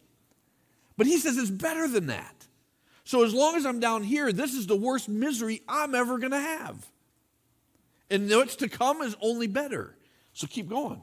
[0.97, 2.47] But he says it's better than that.
[3.05, 6.33] So as long as I'm down here, this is the worst misery I'm ever going
[6.33, 6.87] to have.
[8.11, 9.97] And what's to come is only better.
[10.33, 11.03] So keep going.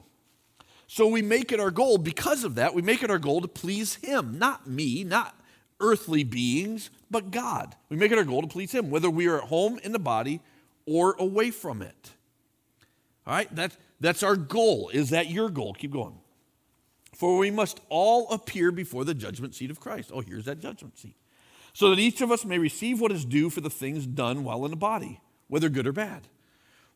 [0.86, 3.48] So we make it our goal, because of that, we make it our goal to
[3.48, 5.34] please Him, not me, not
[5.80, 7.74] earthly beings, but God.
[7.88, 9.98] We make it our goal to please Him, whether we are at home in the
[9.98, 10.40] body
[10.86, 12.10] or away from it.
[13.26, 14.90] All right, that's, that's our goal.
[14.92, 15.74] Is that your goal?
[15.74, 16.18] Keep going.
[17.14, 20.10] For we must all appear before the judgment seat of Christ.
[20.12, 21.16] Oh, here's that judgment seat.
[21.72, 24.64] So that each of us may receive what is due for the things done while
[24.64, 26.28] in the body, whether good or bad.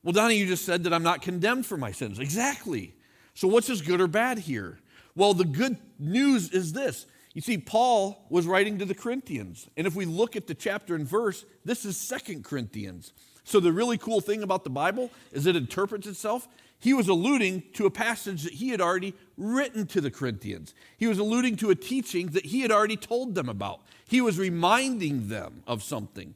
[0.03, 2.19] Well, Donnie, you just said that I'm not condemned for my sins.
[2.19, 2.95] Exactly.
[3.35, 4.79] So, what's this good or bad here?
[5.15, 9.69] Well, the good news is this you see, Paul was writing to the Corinthians.
[9.77, 13.13] And if we look at the chapter and verse, this is Second Corinthians.
[13.45, 16.49] So the really cool thing about the Bible is it interprets itself.
[16.81, 20.75] He was alluding to a passage that he had already written to the Corinthians.
[20.97, 23.81] He was alluding to a teaching that he had already told them about.
[24.07, 26.35] He was reminding them of something.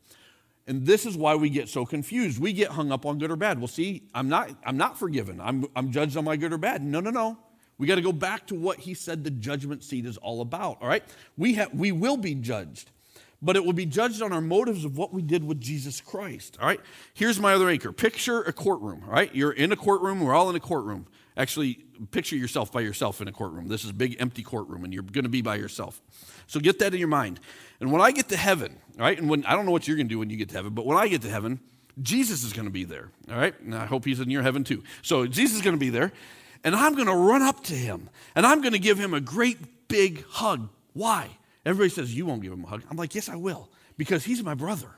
[0.66, 2.40] And this is why we get so confused.
[2.40, 3.58] We get hung up on good or bad.
[3.58, 5.40] Well, see, I'm not, I'm not forgiven.
[5.40, 6.82] I'm, I'm judged on my good or bad.
[6.82, 7.38] No, no, no.
[7.82, 10.80] We got to go back to what he said the judgment seat is all about,
[10.80, 11.02] all right?
[11.36, 12.92] We, have, we will be judged,
[13.42, 16.56] but it will be judged on our motives of what we did with Jesus Christ,
[16.60, 16.78] all right?
[17.12, 17.90] Here's my other anchor.
[17.90, 19.34] Picture a courtroom, all right?
[19.34, 20.20] You're in a courtroom.
[20.20, 21.08] We're all in a courtroom.
[21.36, 23.66] Actually, picture yourself by yourself in a courtroom.
[23.66, 26.00] This is a big empty courtroom, and you're going to be by yourself.
[26.46, 27.40] So get that in your mind.
[27.80, 29.96] And when I get to heaven, all right, and when I don't know what you're
[29.96, 31.58] going to do when you get to heaven, but when I get to heaven,
[32.00, 33.58] Jesus is going to be there, all right?
[33.58, 34.84] And I hope he's in your heaven too.
[35.02, 36.12] So Jesus is going to be there
[36.64, 39.20] and I'm going to run up to him and I'm going to give him a
[39.20, 40.68] great big hug.
[40.92, 41.28] Why?
[41.64, 42.82] Everybody says, You won't give him a hug.
[42.90, 44.88] I'm like, Yes, I will, because he's my brother.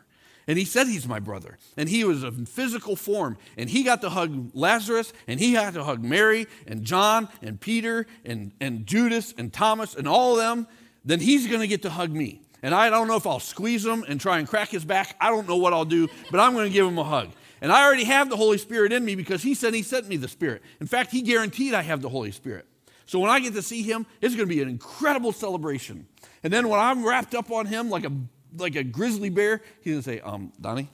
[0.46, 1.58] And he said he's my brother.
[1.76, 3.38] And he was in physical form.
[3.56, 7.58] And he got to hug Lazarus, and he got to hug Mary, and John, and
[7.58, 10.66] Peter, and, and Judas, and Thomas, and all of them.
[11.04, 12.42] Then he's going to get to hug me.
[12.62, 15.16] And I don't know if I'll squeeze him and try and crack his back.
[15.20, 17.30] I don't know what I'll do, but I'm going to give him a hug.
[17.60, 20.16] And I already have the Holy Spirit in me because He said He sent me
[20.16, 20.62] the Spirit.
[20.80, 22.66] In fact, He guaranteed I have the Holy Spirit.
[23.06, 26.06] So when I get to see Him, it's going to be an incredible celebration.
[26.42, 28.12] And then when I'm wrapped up on Him like a,
[28.56, 30.88] like a grizzly bear, He's going to say, um, Donnie,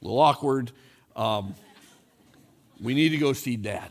[0.00, 0.72] a little awkward.
[1.14, 1.54] Um,
[2.80, 3.90] we need to go see Dad.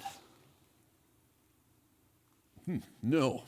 [2.65, 3.43] Hmm, no.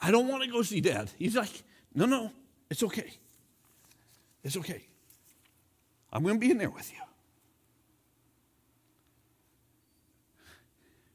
[0.00, 1.10] I don't want to go see Dad.
[1.18, 1.62] He's like,
[1.94, 2.30] no, no,
[2.70, 3.12] it's okay.
[4.44, 4.87] It's okay.
[6.12, 6.98] I'm going to be in there with you.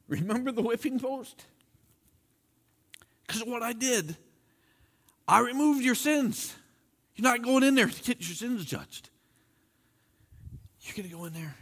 [0.07, 1.45] Remember the whipping post?
[3.25, 4.15] Because what I did,
[5.27, 6.55] I removed your sins.
[7.15, 9.09] You're not going in there to get your sins judged.
[10.81, 11.55] You're going to go in there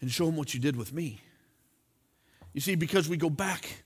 [0.00, 1.20] and show them what you did with me.
[2.52, 3.84] You see, because we go back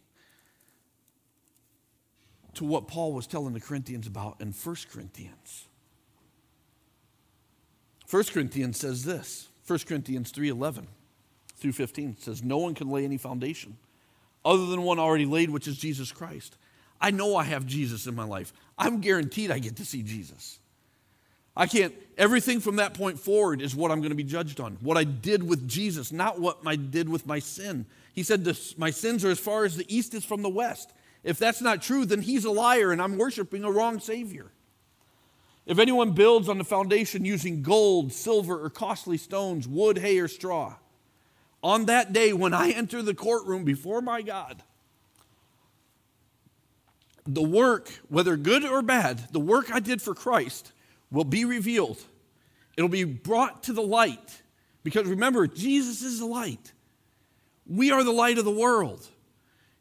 [2.55, 5.68] to what Paul was telling the Corinthians about in 1 Corinthians.
[8.11, 10.87] 1 Corinthians says this 1 Corinthians 3:11
[11.59, 13.77] through 15 says, No one can lay any foundation
[14.45, 16.57] other than one already laid, which is Jesus Christ.
[17.01, 18.53] I know I have Jesus in my life.
[18.79, 20.59] I'm guaranteed I get to see Jesus.
[21.57, 24.79] I can't, everything from that point forward is what I'm going to be judged on.
[24.81, 27.87] What I did with Jesus, not what I did with my sin.
[28.15, 30.93] He said, this, My sins are as far as the east is from the west.
[31.25, 34.53] If that's not true, then he's a liar and I'm worshiping a wrong Savior.
[35.69, 40.27] If anyone builds on the foundation using gold, silver, or costly stones, wood, hay, or
[40.27, 40.75] straw,
[41.63, 44.63] on that day when I enter the courtroom before my God,
[47.27, 50.73] the work, whether good or bad, the work I did for Christ
[51.11, 52.03] will be revealed.
[52.79, 54.43] It'll be brought to the light.
[54.83, 56.73] Because remember, Jesus is the light.
[57.67, 59.07] We are the light of the world.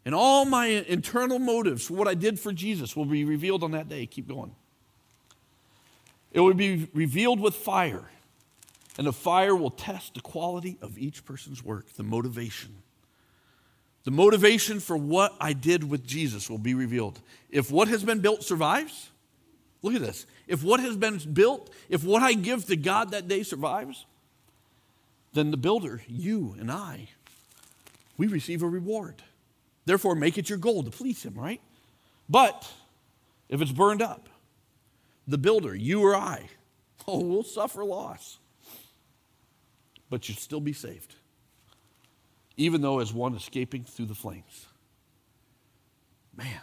[0.04, 3.88] And all my internal motives what I did for Jesus will be revealed on that
[3.88, 4.06] day.
[4.06, 4.54] Keep going.
[6.38, 8.06] It will be revealed with fire,
[8.98, 12.76] and the fire will test the quality of each person's work, the motivation.
[14.06, 17.20] The motivation for what I did with Jesus will be revealed.
[17.50, 19.10] If what has been built survives,
[19.82, 20.26] Look at this.
[20.48, 24.06] If what has been built, if what I give to God that day survives,
[25.34, 27.10] then the builder, you and I,
[28.18, 29.16] we receive a reward.
[29.86, 31.62] Therefore, make it your goal to please Him, right?
[32.28, 32.70] But
[33.50, 34.28] if it's burned up,
[35.28, 36.50] the builder, you or I,
[37.08, 38.40] oh, we'll suffer loss.
[40.10, 41.16] But you'll still be saved,
[42.56, 44.68] even though as one escaping through the flames.
[46.36, 46.62] Man,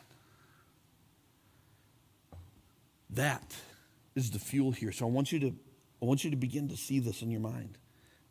[3.11, 3.55] that
[4.15, 4.93] is the fuel here.
[4.93, 7.41] So I want you to, I want you to begin to see this in your
[7.41, 7.77] mind.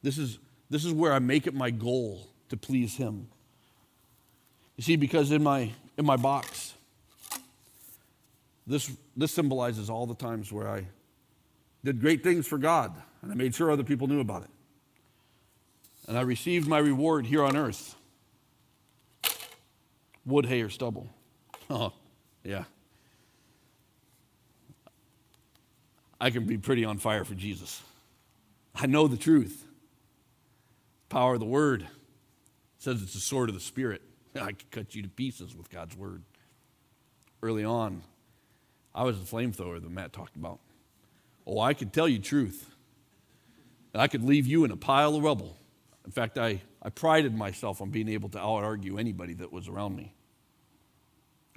[0.01, 3.27] This is, this is where I make it my goal to please Him.
[4.77, 6.73] You see, because in my, in my box,
[8.65, 10.87] this, this symbolizes all the times where I
[11.83, 14.49] did great things for God and I made sure other people knew about it.
[16.07, 17.95] And I received my reward here on earth
[20.25, 21.09] wood, hay, or stubble.
[21.69, 21.93] Oh,
[22.43, 22.65] yeah.
[26.19, 27.81] I can be pretty on fire for Jesus.
[28.75, 29.65] I know the truth.
[31.07, 31.87] Power of the word
[32.79, 34.01] says it's the sword of the spirit.
[34.35, 36.21] I could cut you to pieces with God's word.
[37.41, 38.03] Early on,
[38.95, 40.59] I was the flamethrower that Matt talked about.
[41.45, 42.69] Oh, I could tell you truth.
[43.95, 45.55] I could leave you in a pile of rubble.
[46.05, 49.67] In fact, I, I prided myself on being able to out argue anybody that was
[49.67, 50.13] around me.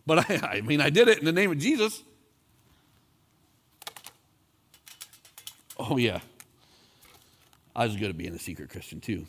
[0.07, 2.03] But I, I mean, I did it in the name of Jesus.
[5.79, 6.21] Oh, yeah.
[7.75, 9.27] I was good at being a secret Christian, too.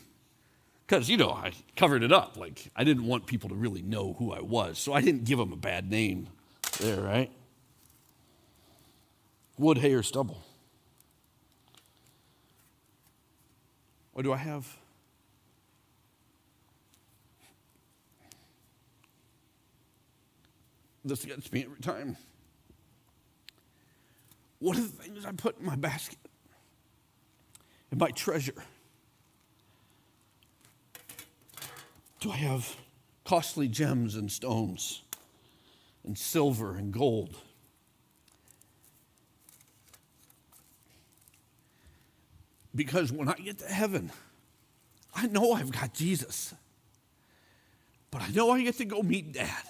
[0.85, 2.37] Because, you know, I covered it up.
[2.37, 4.77] Like, I didn't want people to really know who I was.
[4.77, 6.27] So I didn't give them a bad name
[6.79, 7.31] there, right?
[9.57, 10.43] Wood, hay, or stubble.
[14.13, 14.77] Or do I have?
[21.05, 22.17] This gets me every time.
[24.59, 26.17] What are the things I put in my basket?
[27.91, 28.63] In my treasure?
[32.19, 32.75] Do I have
[33.23, 35.03] costly gems and stones
[36.03, 37.37] and silver and gold?
[42.77, 44.11] Because when I get to heaven,
[45.15, 46.53] I know I've got Jesus,
[48.11, 49.63] but I know I get to go meet Dad.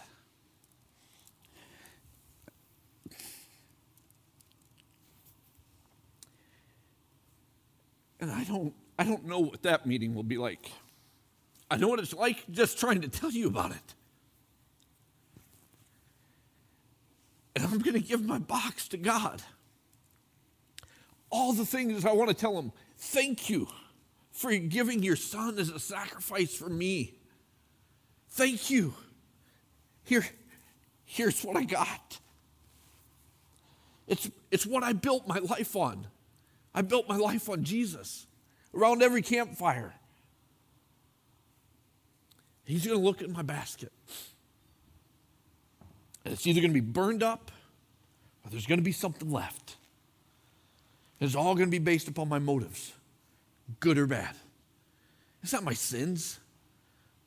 [8.19, 10.69] And I don't, I don't know what that meeting will be like.
[11.71, 13.95] I know what it's like just trying to tell you about it.
[17.55, 19.41] And I'm going to give my box to God.
[21.29, 23.67] All the things I want to tell him thank you
[24.31, 27.15] for giving your son as a sacrifice for me.
[28.29, 28.93] Thank you.
[30.03, 30.25] Here,
[31.05, 32.19] here's what I got.
[34.07, 36.07] It's, it's what I built my life on.
[36.73, 38.27] I built my life on Jesus
[38.73, 39.93] around every campfire.
[42.63, 43.91] He's going to look at my basket.
[46.23, 47.51] And it's either going to be burned up
[48.45, 49.76] or there's going to be something left.
[51.19, 52.93] It's all going to be based upon my motives,
[53.79, 54.35] good or bad.
[55.41, 56.39] It's not my sins.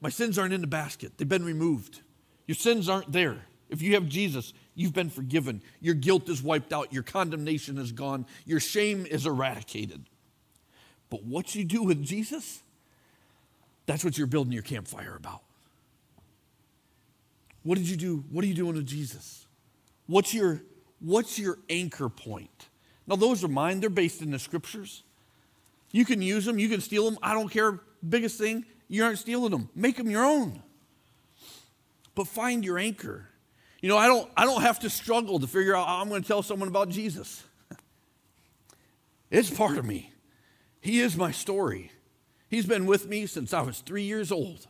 [0.01, 2.01] My sins aren't in the basket, they've been removed.
[2.47, 3.47] Your sins aren't there.
[3.69, 5.63] If you have Jesus, you've been forgiven.
[5.81, 6.93] Your guilt is wiped out.
[6.93, 8.27] Your condemnation is gone.
[8.45, 10.07] Your shame is eradicated.
[11.09, 12.61] But what you do with Jesus,
[13.87, 15.43] that's what you're building your campfire about.
[17.63, 18.25] What did you do?
[18.31, 19.47] What are you doing with Jesus?
[20.07, 20.63] What's your,
[20.99, 22.70] what's your anchor point?
[23.07, 23.81] Now, those are mine.
[23.81, 25.03] They're based in the scriptures.
[25.93, 27.19] You can use them, you can steal them.
[27.23, 27.81] I don't care.
[28.09, 29.69] Biggest thing, you aren't stealing them.
[29.75, 30.63] Make them your own.
[32.15, 33.27] But find your anchor.
[33.81, 36.29] You know, I don't, I don't have to struggle to figure out I'm going to
[36.29, 37.43] tell someone about Jesus.
[39.31, 40.13] it's part of me.
[40.81, 41.93] He is my story.
[42.49, 44.67] He's been with me since I was three years old.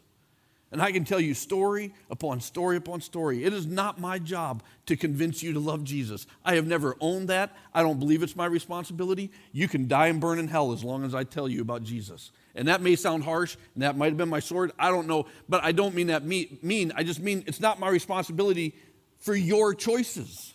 [0.73, 3.45] And I can tell you story upon story upon story.
[3.45, 6.27] It is not my job to convince you to love Jesus.
[6.45, 7.57] I have never owned that.
[7.75, 9.33] I don't believe it's my responsibility.
[9.51, 12.31] You can die and burn in hell as long as I tell you about Jesus.
[12.55, 14.71] And that may sound harsh, and that might have been my sword.
[14.79, 15.27] I don't know.
[15.49, 16.93] But I don't mean that mean.
[16.95, 18.77] I just mean it's not my responsibility
[19.19, 20.55] for your choices.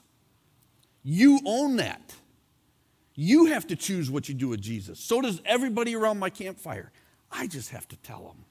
[1.04, 2.16] You own that.
[3.16, 5.00] You have to choose what you do with Jesus.
[5.00, 6.92] So does everybody around my campfire.
[7.32, 8.46] I just have to tell them.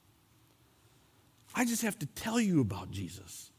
[1.55, 3.51] I just have to tell you about Jesus.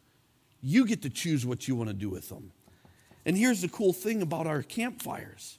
[0.61, 2.51] You get to choose what you want to do with them.
[3.25, 5.57] And here's the cool thing about our campfires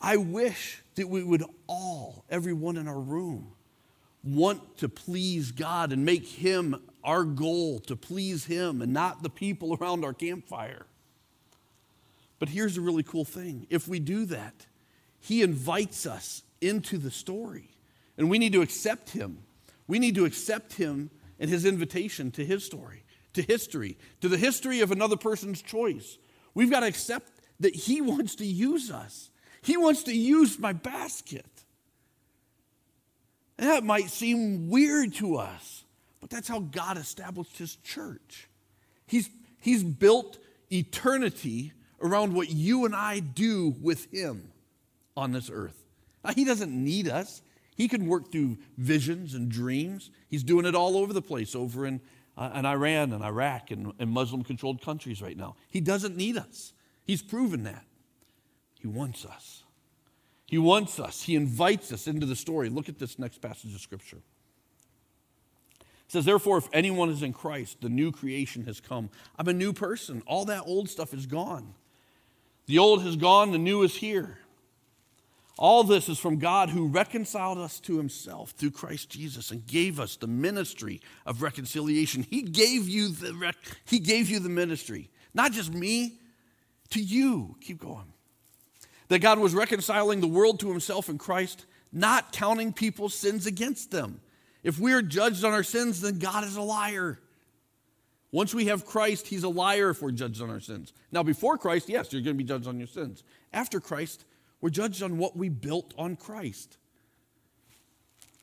[0.00, 3.52] I wish that we would all, everyone in our room,
[4.22, 9.30] want to please God and make Him our goal to please Him and not the
[9.30, 10.86] people around our campfire.
[12.38, 14.66] But here's a really cool thing if we do that,
[15.20, 17.70] He invites us into the story.
[18.16, 19.38] And we need to accept Him.
[19.88, 21.10] We need to accept Him
[21.40, 26.18] and His invitation to His story, to history, to the history of another person's choice.
[26.54, 29.30] We've got to accept that He wants to use us,
[29.62, 31.46] He wants to use my basket.
[33.60, 35.82] And that might seem weird to us,
[36.20, 38.48] but that's how God established His church.
[39.06, 39.28] He's,
[39.60, 40.38] he's built
[40.70, 44.52] eternity around what you and I do with Him
[45.16, 45.84] on this earth.
[46.24, 47.42] Now, he doesn't need us.
[47.78, 50.10] He can work through visions and dreams.
[50.28, 52.00] He's doing it all over the place, over in,
[52.36, 55.54] uh, in Iran and Iraq and, and Muslim controlled countries right now.
[55.70, 56.72] He doesn't need us.
[57.04, 57.84] He's proven that.
[58.80, 59.62] He wants us.
[60.46, 61.22] He wants us.
[61.22, 62.68] He invites us into the story.
[62.68, 64.22] Look at this next passage of Scripture.
[65.78, 69.08] It says, Therefore, if anyone is in Christ, the new creation has come.
[69.38, 70.20] I'm a new person.
[70.26, 71.74] All that old stuff is gone.
[72.66, 74.40] The old has gone, the new is here.
[75.58, 79.98] All this is from God who reconciled us to himself through Christ Jesus and gave
[79.98, 82.22] us the ministry of reconciliation.
[82.22, 86.20] He gave you the, rec- he gave you the ministry, not just me,
[86.90, 87.56] to you.
[87.60, 88.12] Keep going.
[89.08, 93.90] That God was reconciling the world to himself in Christ, not counting people's sins against
[93.90, 94.20] them.
[94.62, 97.18] If we are judged on our sins, then God is a liar.
[98.30, 100.92] Once we have Christ, he's a liar if we're judged on our sins.
[101.10, 103.24] Now, before Christ, yes, you're going to be judged on your sins.
[103.52, 104.24] After Christ,
[104.60, 106.78] we're judged on what we built on Christ.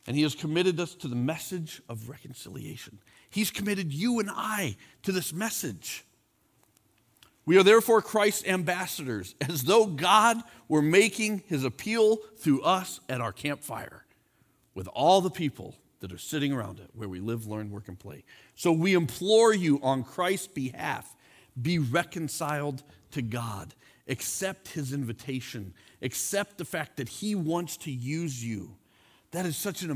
[0.08, 3.00] And He has committed us to the message of reconciliation.
[3.30, 6.06] He's committed you and I to this message.
[7.46, 10.38] We are therefore Christ's ambassadors, as though God
[10.68, 14.06] were making his appeal through us at our campfire
[14.74, 17.98] with all the people that are sitting around it, where we live, learn, work, and
[17.98, 18.24] play.
[18.56, 21.16] So we implore you on Christ's behalf
[21.60, 22.84] be reconciled
[23.16, 23.74] to God
[24.08, 28.76] accept his invitation, accept the fact that he wants to use you.
[29.32, 29.90] That is such an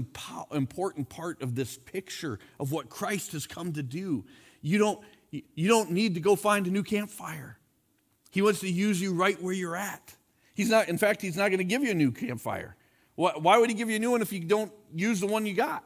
[0.52, 4.26] important part of this picture of what Christ has come to do.
[4.62, 5.00] You don't,
[5.32, 7.58] you don't need to go find a new campfire.
[8.32, 10.16] He wants to use you right where you're at.
[10.56, 12.76] He's not, in fact, he's not going to give you a new campfire.
[13.16, 15.54] Why would he give you a new one if you don't use the one you
[15.54, 15.84] got?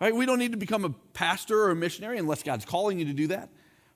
[0.00, 0.14] Right?
[0.14, 3.12] We don't need to become a pastor or a missionary unless God's calling you to
[3.12, 3.50] do that.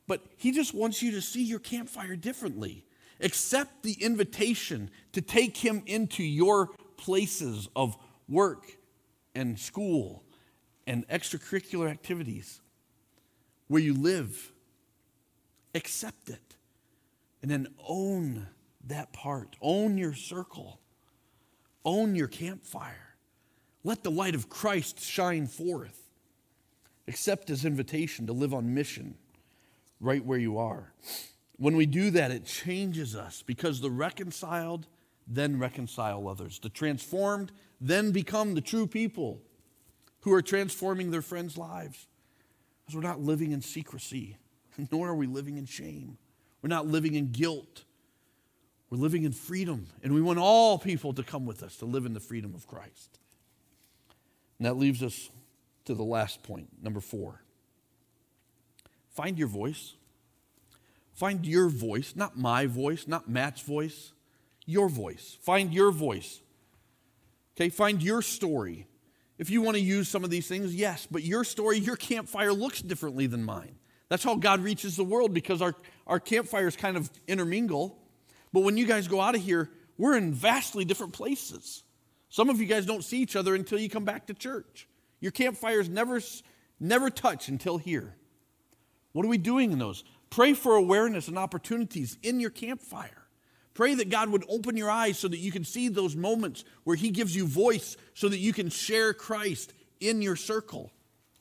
[0.06, 2.84] But he just wants you to see your campfire differently.
[3.20, 7.96] Accept the invitation to take him into your places of
[8.28, 8.76] work
[9.34, 10.24] and school
[10.86, 12.60] and extracurricular activities
[13.68, 14.52] where you live.
[15.74, 16.56] Accept it.
[17.42, 18.48] And then own
[18.86, 19.56] that part.
[19.62, 20.80] Own your circle.
[21.84, 23.14] Own your campfire.
[23.84, 26.10] Let the light of Christ shine forth.
[27.08, 29.14] Accept his invitation to live on mission
[30.00, 30.92] right where you are.
[31.56, 34.86] When we do that, it changes us because the reconciled
[35.30, 36.58] then reconcile others.
[36.58, 39.40] The transformed then become the true people
[40.20, 42.08] who are transforming their friends' lives.
[42.82, 44.36] Because we're not living in secrecy,
[44.90, 46.18] nor are we living in shame.
[46.62, 47.84] We're not living in guilt.
[48.90, 49.86] We're living in freedom.
[50.02, 52.66] And we want all people to come with us to live in the freedom of
[52.66, 53.18] Christ.
[54.58, 55.30] And that leaves us
[55.84, 57.40] to the last point, number four.
[59.20, 59.96] Find your voice.
[61.12, 64.14] Find your voice, not my voice, not Matt's voice,
[64.64, 65.36] your voice.
[65.42, 66.40] Find your voice.
[67.54, 68.86] Okay, find your story.
[69.36, 72.54] If you want to use some of these things, yes, but your story, your campfire
[72.54, 73.74] looks differently than mine.
[74.08, 75.74] That's how God reaches the world because our,
[76.06, 77.98] our campfires kind of intermingle.
[78.54, 79.68] But when you guys go out of here,
[79.98, 81.82] we're in vastly different places.
[82.30, 84.88] Some of you guys don't see each other until you come back to church.
[85.20, 86.22] Your campfires never,
[86.80, 88.16] never touch until here.
[89.12, 90.04] What are we doing in those?
[90.30, 93.26] Pray for awareness and opportunities in your campfire.
[93.74, 96.96] Pray that God would open your eyes so that you can see those moments where
[96.96, 100.92] He gives you voice so that you can share Christ in your circle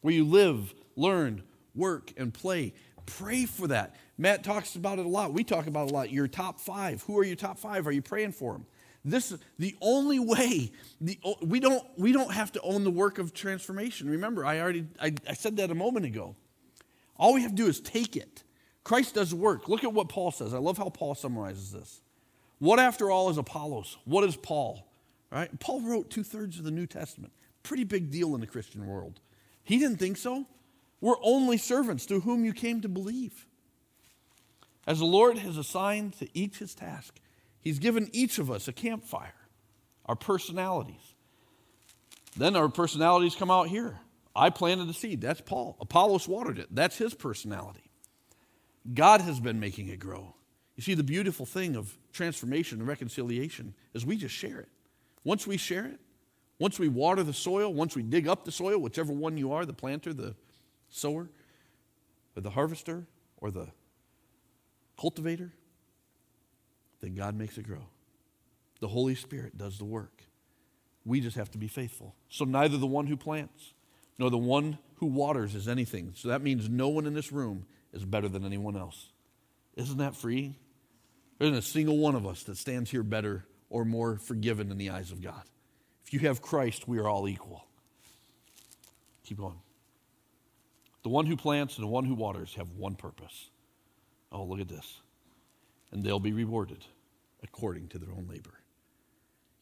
[0.01, 1.43] where you live, learn,
[1.75, 2.73] work, and play.
[3.05, 3.95] Pray for that.
[4.17, 5.33] Matt talks about it a lot.
[5.33, 6.11] We talk about it a lot.
[6.11, 7.03] Your top five.
[7.03, 7.87] Who are your top five?
[7.87, 8.65] Are you praying for them?
[9.03, 10.71] This is the only way.
[11.01, 14.09] The, we, don't, we don't have to own the work of transformation.
[14.09, 16.35] Remember, I already I, I said that a moment ago.
[17.19, 18.43] All we have to do is take it
[18.89, 19.69] Christ does work.
[19.69, 20.51] Look at what Paul says.
[20.51, 22.01] I love how Paul summarizes this.
[22.57, 23.97] What, after all, is Apollos?
[24.05, 24.83] What is Paul?
[25.31, 25.59] Right?
[25.59, 27.31] Paul wrote two thirds of the New Testament.
[27.61, 29.19] Pretty big deal in the Christian world.
[29.63, 30.47] He didn't think so.
[31.01, 33.45] We're only servants through whom you came to believe.
[34.87, 37.19] As the Lord has assigned to each his task,
[37.61, 39.35] he's given each of us a campfire,
[40.07, 41.13] our personalities.
[42.35, 43.99] Then our personalities come out here.
[44.35, 45.21] I planted the seed.
[45.21, 45.77] That's Paul.
[45.79, 46.67] Apollos watered it.
[46.71, 47.89] That's his personality.
[48.93, 50.35] God has been making it grow.
[50.75, 54.69] You see, the beautiful thing of transformation and reconciliation is we just share it.
[55.23, 55.99] Once we share it,
[56.57, 59.65] once we water the soil, once we dig up the soil, whichever one you are
[59.65, 60.35] the planter, the
[60.89, 61.29] sower,
[62.35, 63.05] or the harvester,
[63.37, 63.67] or the
[64.97, 65.51] cultivator
[67.01, 67.87] then God makes it grow.
[68.79, 70.23] The Holy Spirit does the work.
[71.05, 72.15] We just have to be faithful.
[72.29, 73.73] So neither the one who plants
[74.19, 76.13] nor the one who waters is anything.
[76.15, 79.09] So that means no one in this room is better than anyone else.
[79.75, 80.55] Isn't that free?
[81.37, 84.77] There isn't a single one of us that stands here better or more forgiven in
[84.77, 85.41] the eyes of God.
[86.05, 87.65] If you have Christ, we are all equal.
[89.23, 89.59] Keep going.
[91.03, 93.49] The one who plants and the one who waters have one purpose.
[94.31, 94.99] Oh, look at this
[95.91, 96.85] and they'll be rewarded
[97.43, 98.59] according to their own labor.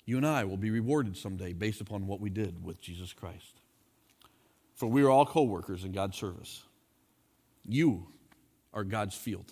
[0.05, 3.61] You and I will be rewarded someday based upon what we did with Jesus Christ.
[4.77, 6.63] For we are all co workers in God's service.
[7.65, 8.07] You
[8.73, 9.51] are God's field.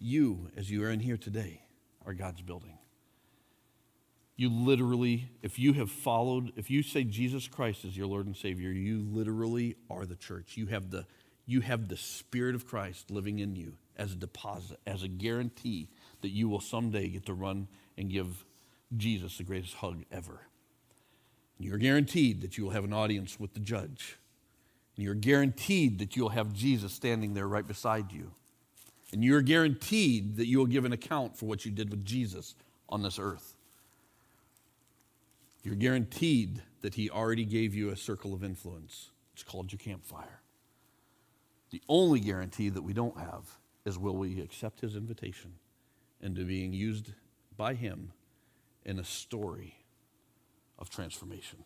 [0.00, 1.62] You, as you are in here today,
[2.04, 2.78] are God's building.
[4.36, 8.36] You literally, if you have followed, if you say Jesus Christ is your Lord and
[8.36, 10.56] Savior, you literally are the church.
[10.56, 11.06] You have the,
[11.46, 15.88] you have the Spirit of Christ living in you as a deposit, as a guarantee
[16.22, 18.44] that you will someday get to run and give
[18.96, 20.47] Jesus the greatest hug ever.
[21.58, 24.16] You're guaranteed that you will have an audience with the judge.
[24.96, 28.32] And you're guaranteed that you'll have Jesus standing there right beside you.
[29.12, 32.54] And you're guaranteed that you will give an account for what you did with Jesus
[32.88, 33.56] on this earth.
[35.64, 39.10] You're guaranteed that he already gave you a circle of influence.
[39.34, 40.40] It's called your campfire.
[41.70, 45.54] The only guarantee that we don't have is will we accept his invitation
[46.20, 47.12] into being used
[47.56, 48.12] by him
[48.84, 49.74] in a story
[50.78, 51.64] of transformation.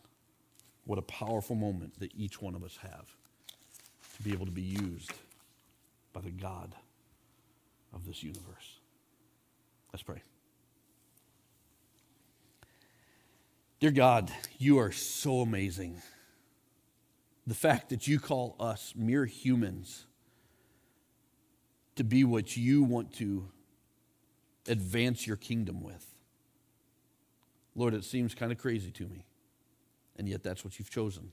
[0.84, 3.16] What a powerful moment that each one of us have
[4.16, 5.12] to be able to be used
[6.12, 6.74] by the God
[7.94, 8.80] of this universe.
[9.92, 10.22] Let's pray.
[13.80, 16.00] Dear God, you are so amazing.
[17.46, 20.06] The fact that you call us mere humans
[21.96, 23.48] to be what you want to
[24.68, 26.11] advance your kingdom with.
[27.74, 29.24] Lord, it seems kind of crazy to me,
[30.16, 31.32] and yet that's what you've chosen.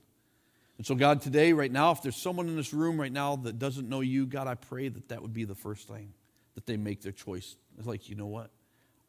[0.78, 3.58] And so, God, today, right now, if there's someone in this room right now that
[3.58, 6.14] doesn't know you, God, I pray that that would be the first thing
[6.54, 7.56] that they make their choice.
[7.76, 8.50] It's like, you know what?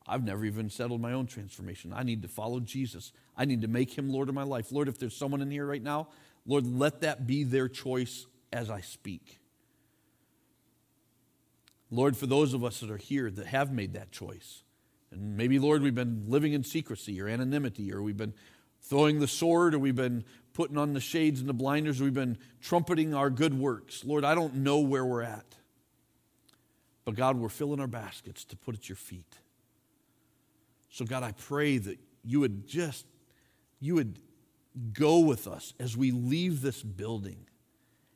[0.06, 1.94] I've never even settled my own transformation.
[1.96, 3.14] I need to follow Jesus.
[3.38, 4.72] I need to make him Lord of my life.
[4.72, 6.10] Lord, if there's someone in here right now,
[6.46, 9.40] Lord, let that be their choice as I speak.
[11.90, 14.64] Lord, for those of us that are here that have made that choice,
[15.12, 18.34] and maybe, Lord, we've been living in secrecy or anonymity, or we've been
[18.82, 22.14] throwing the sword, or we've been putting on the shades and the blinders, or we've
[22.14, 24.03] been trumpeting our good works.
[24.05, 25.45] Lord, I don't know where we're at.
[27.03, 29.38] But God, we're filling our baskets to put at your feet.
[30.91, 33.05] So, God, I pray that you would just,
[33.80, 34.20] you would
[34.93, 37.47] go with us as we leave this building.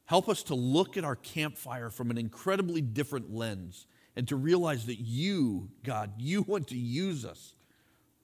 [0.05, 4.86] Help us to look at our campfire from an incredibly different lens and to realize
[4.86, 7.55] that you, God, you want to use us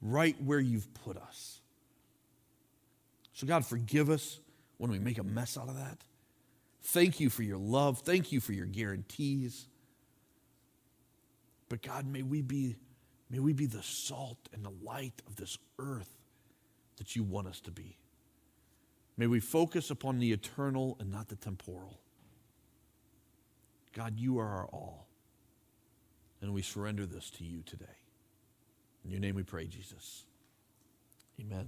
[0.01, 1.59] right where you've put us.
[3.33, 4.39] So, God, forgive us
[4.77, 5.97] when we make a mess out of that.
[6.83, 7.99] Thank you for your love.
[7.99, 9.67] Thank you for your guarantees.
[11.69, 12.75] But, God, may we be,
[13.29, 16.17] may we be the salt and the light of this earth
[16.97, 17.97] that you want us to be.
[19.17, 21.99] May we focus upon the eternal and not the temporal.
[23.93, 25.07] God, you are our all.
[26.41, 27.85] And we surrender this to you today.
[29.05, 30.23] In your name we pray, Jesus.
[31.39, 31.67] Amen.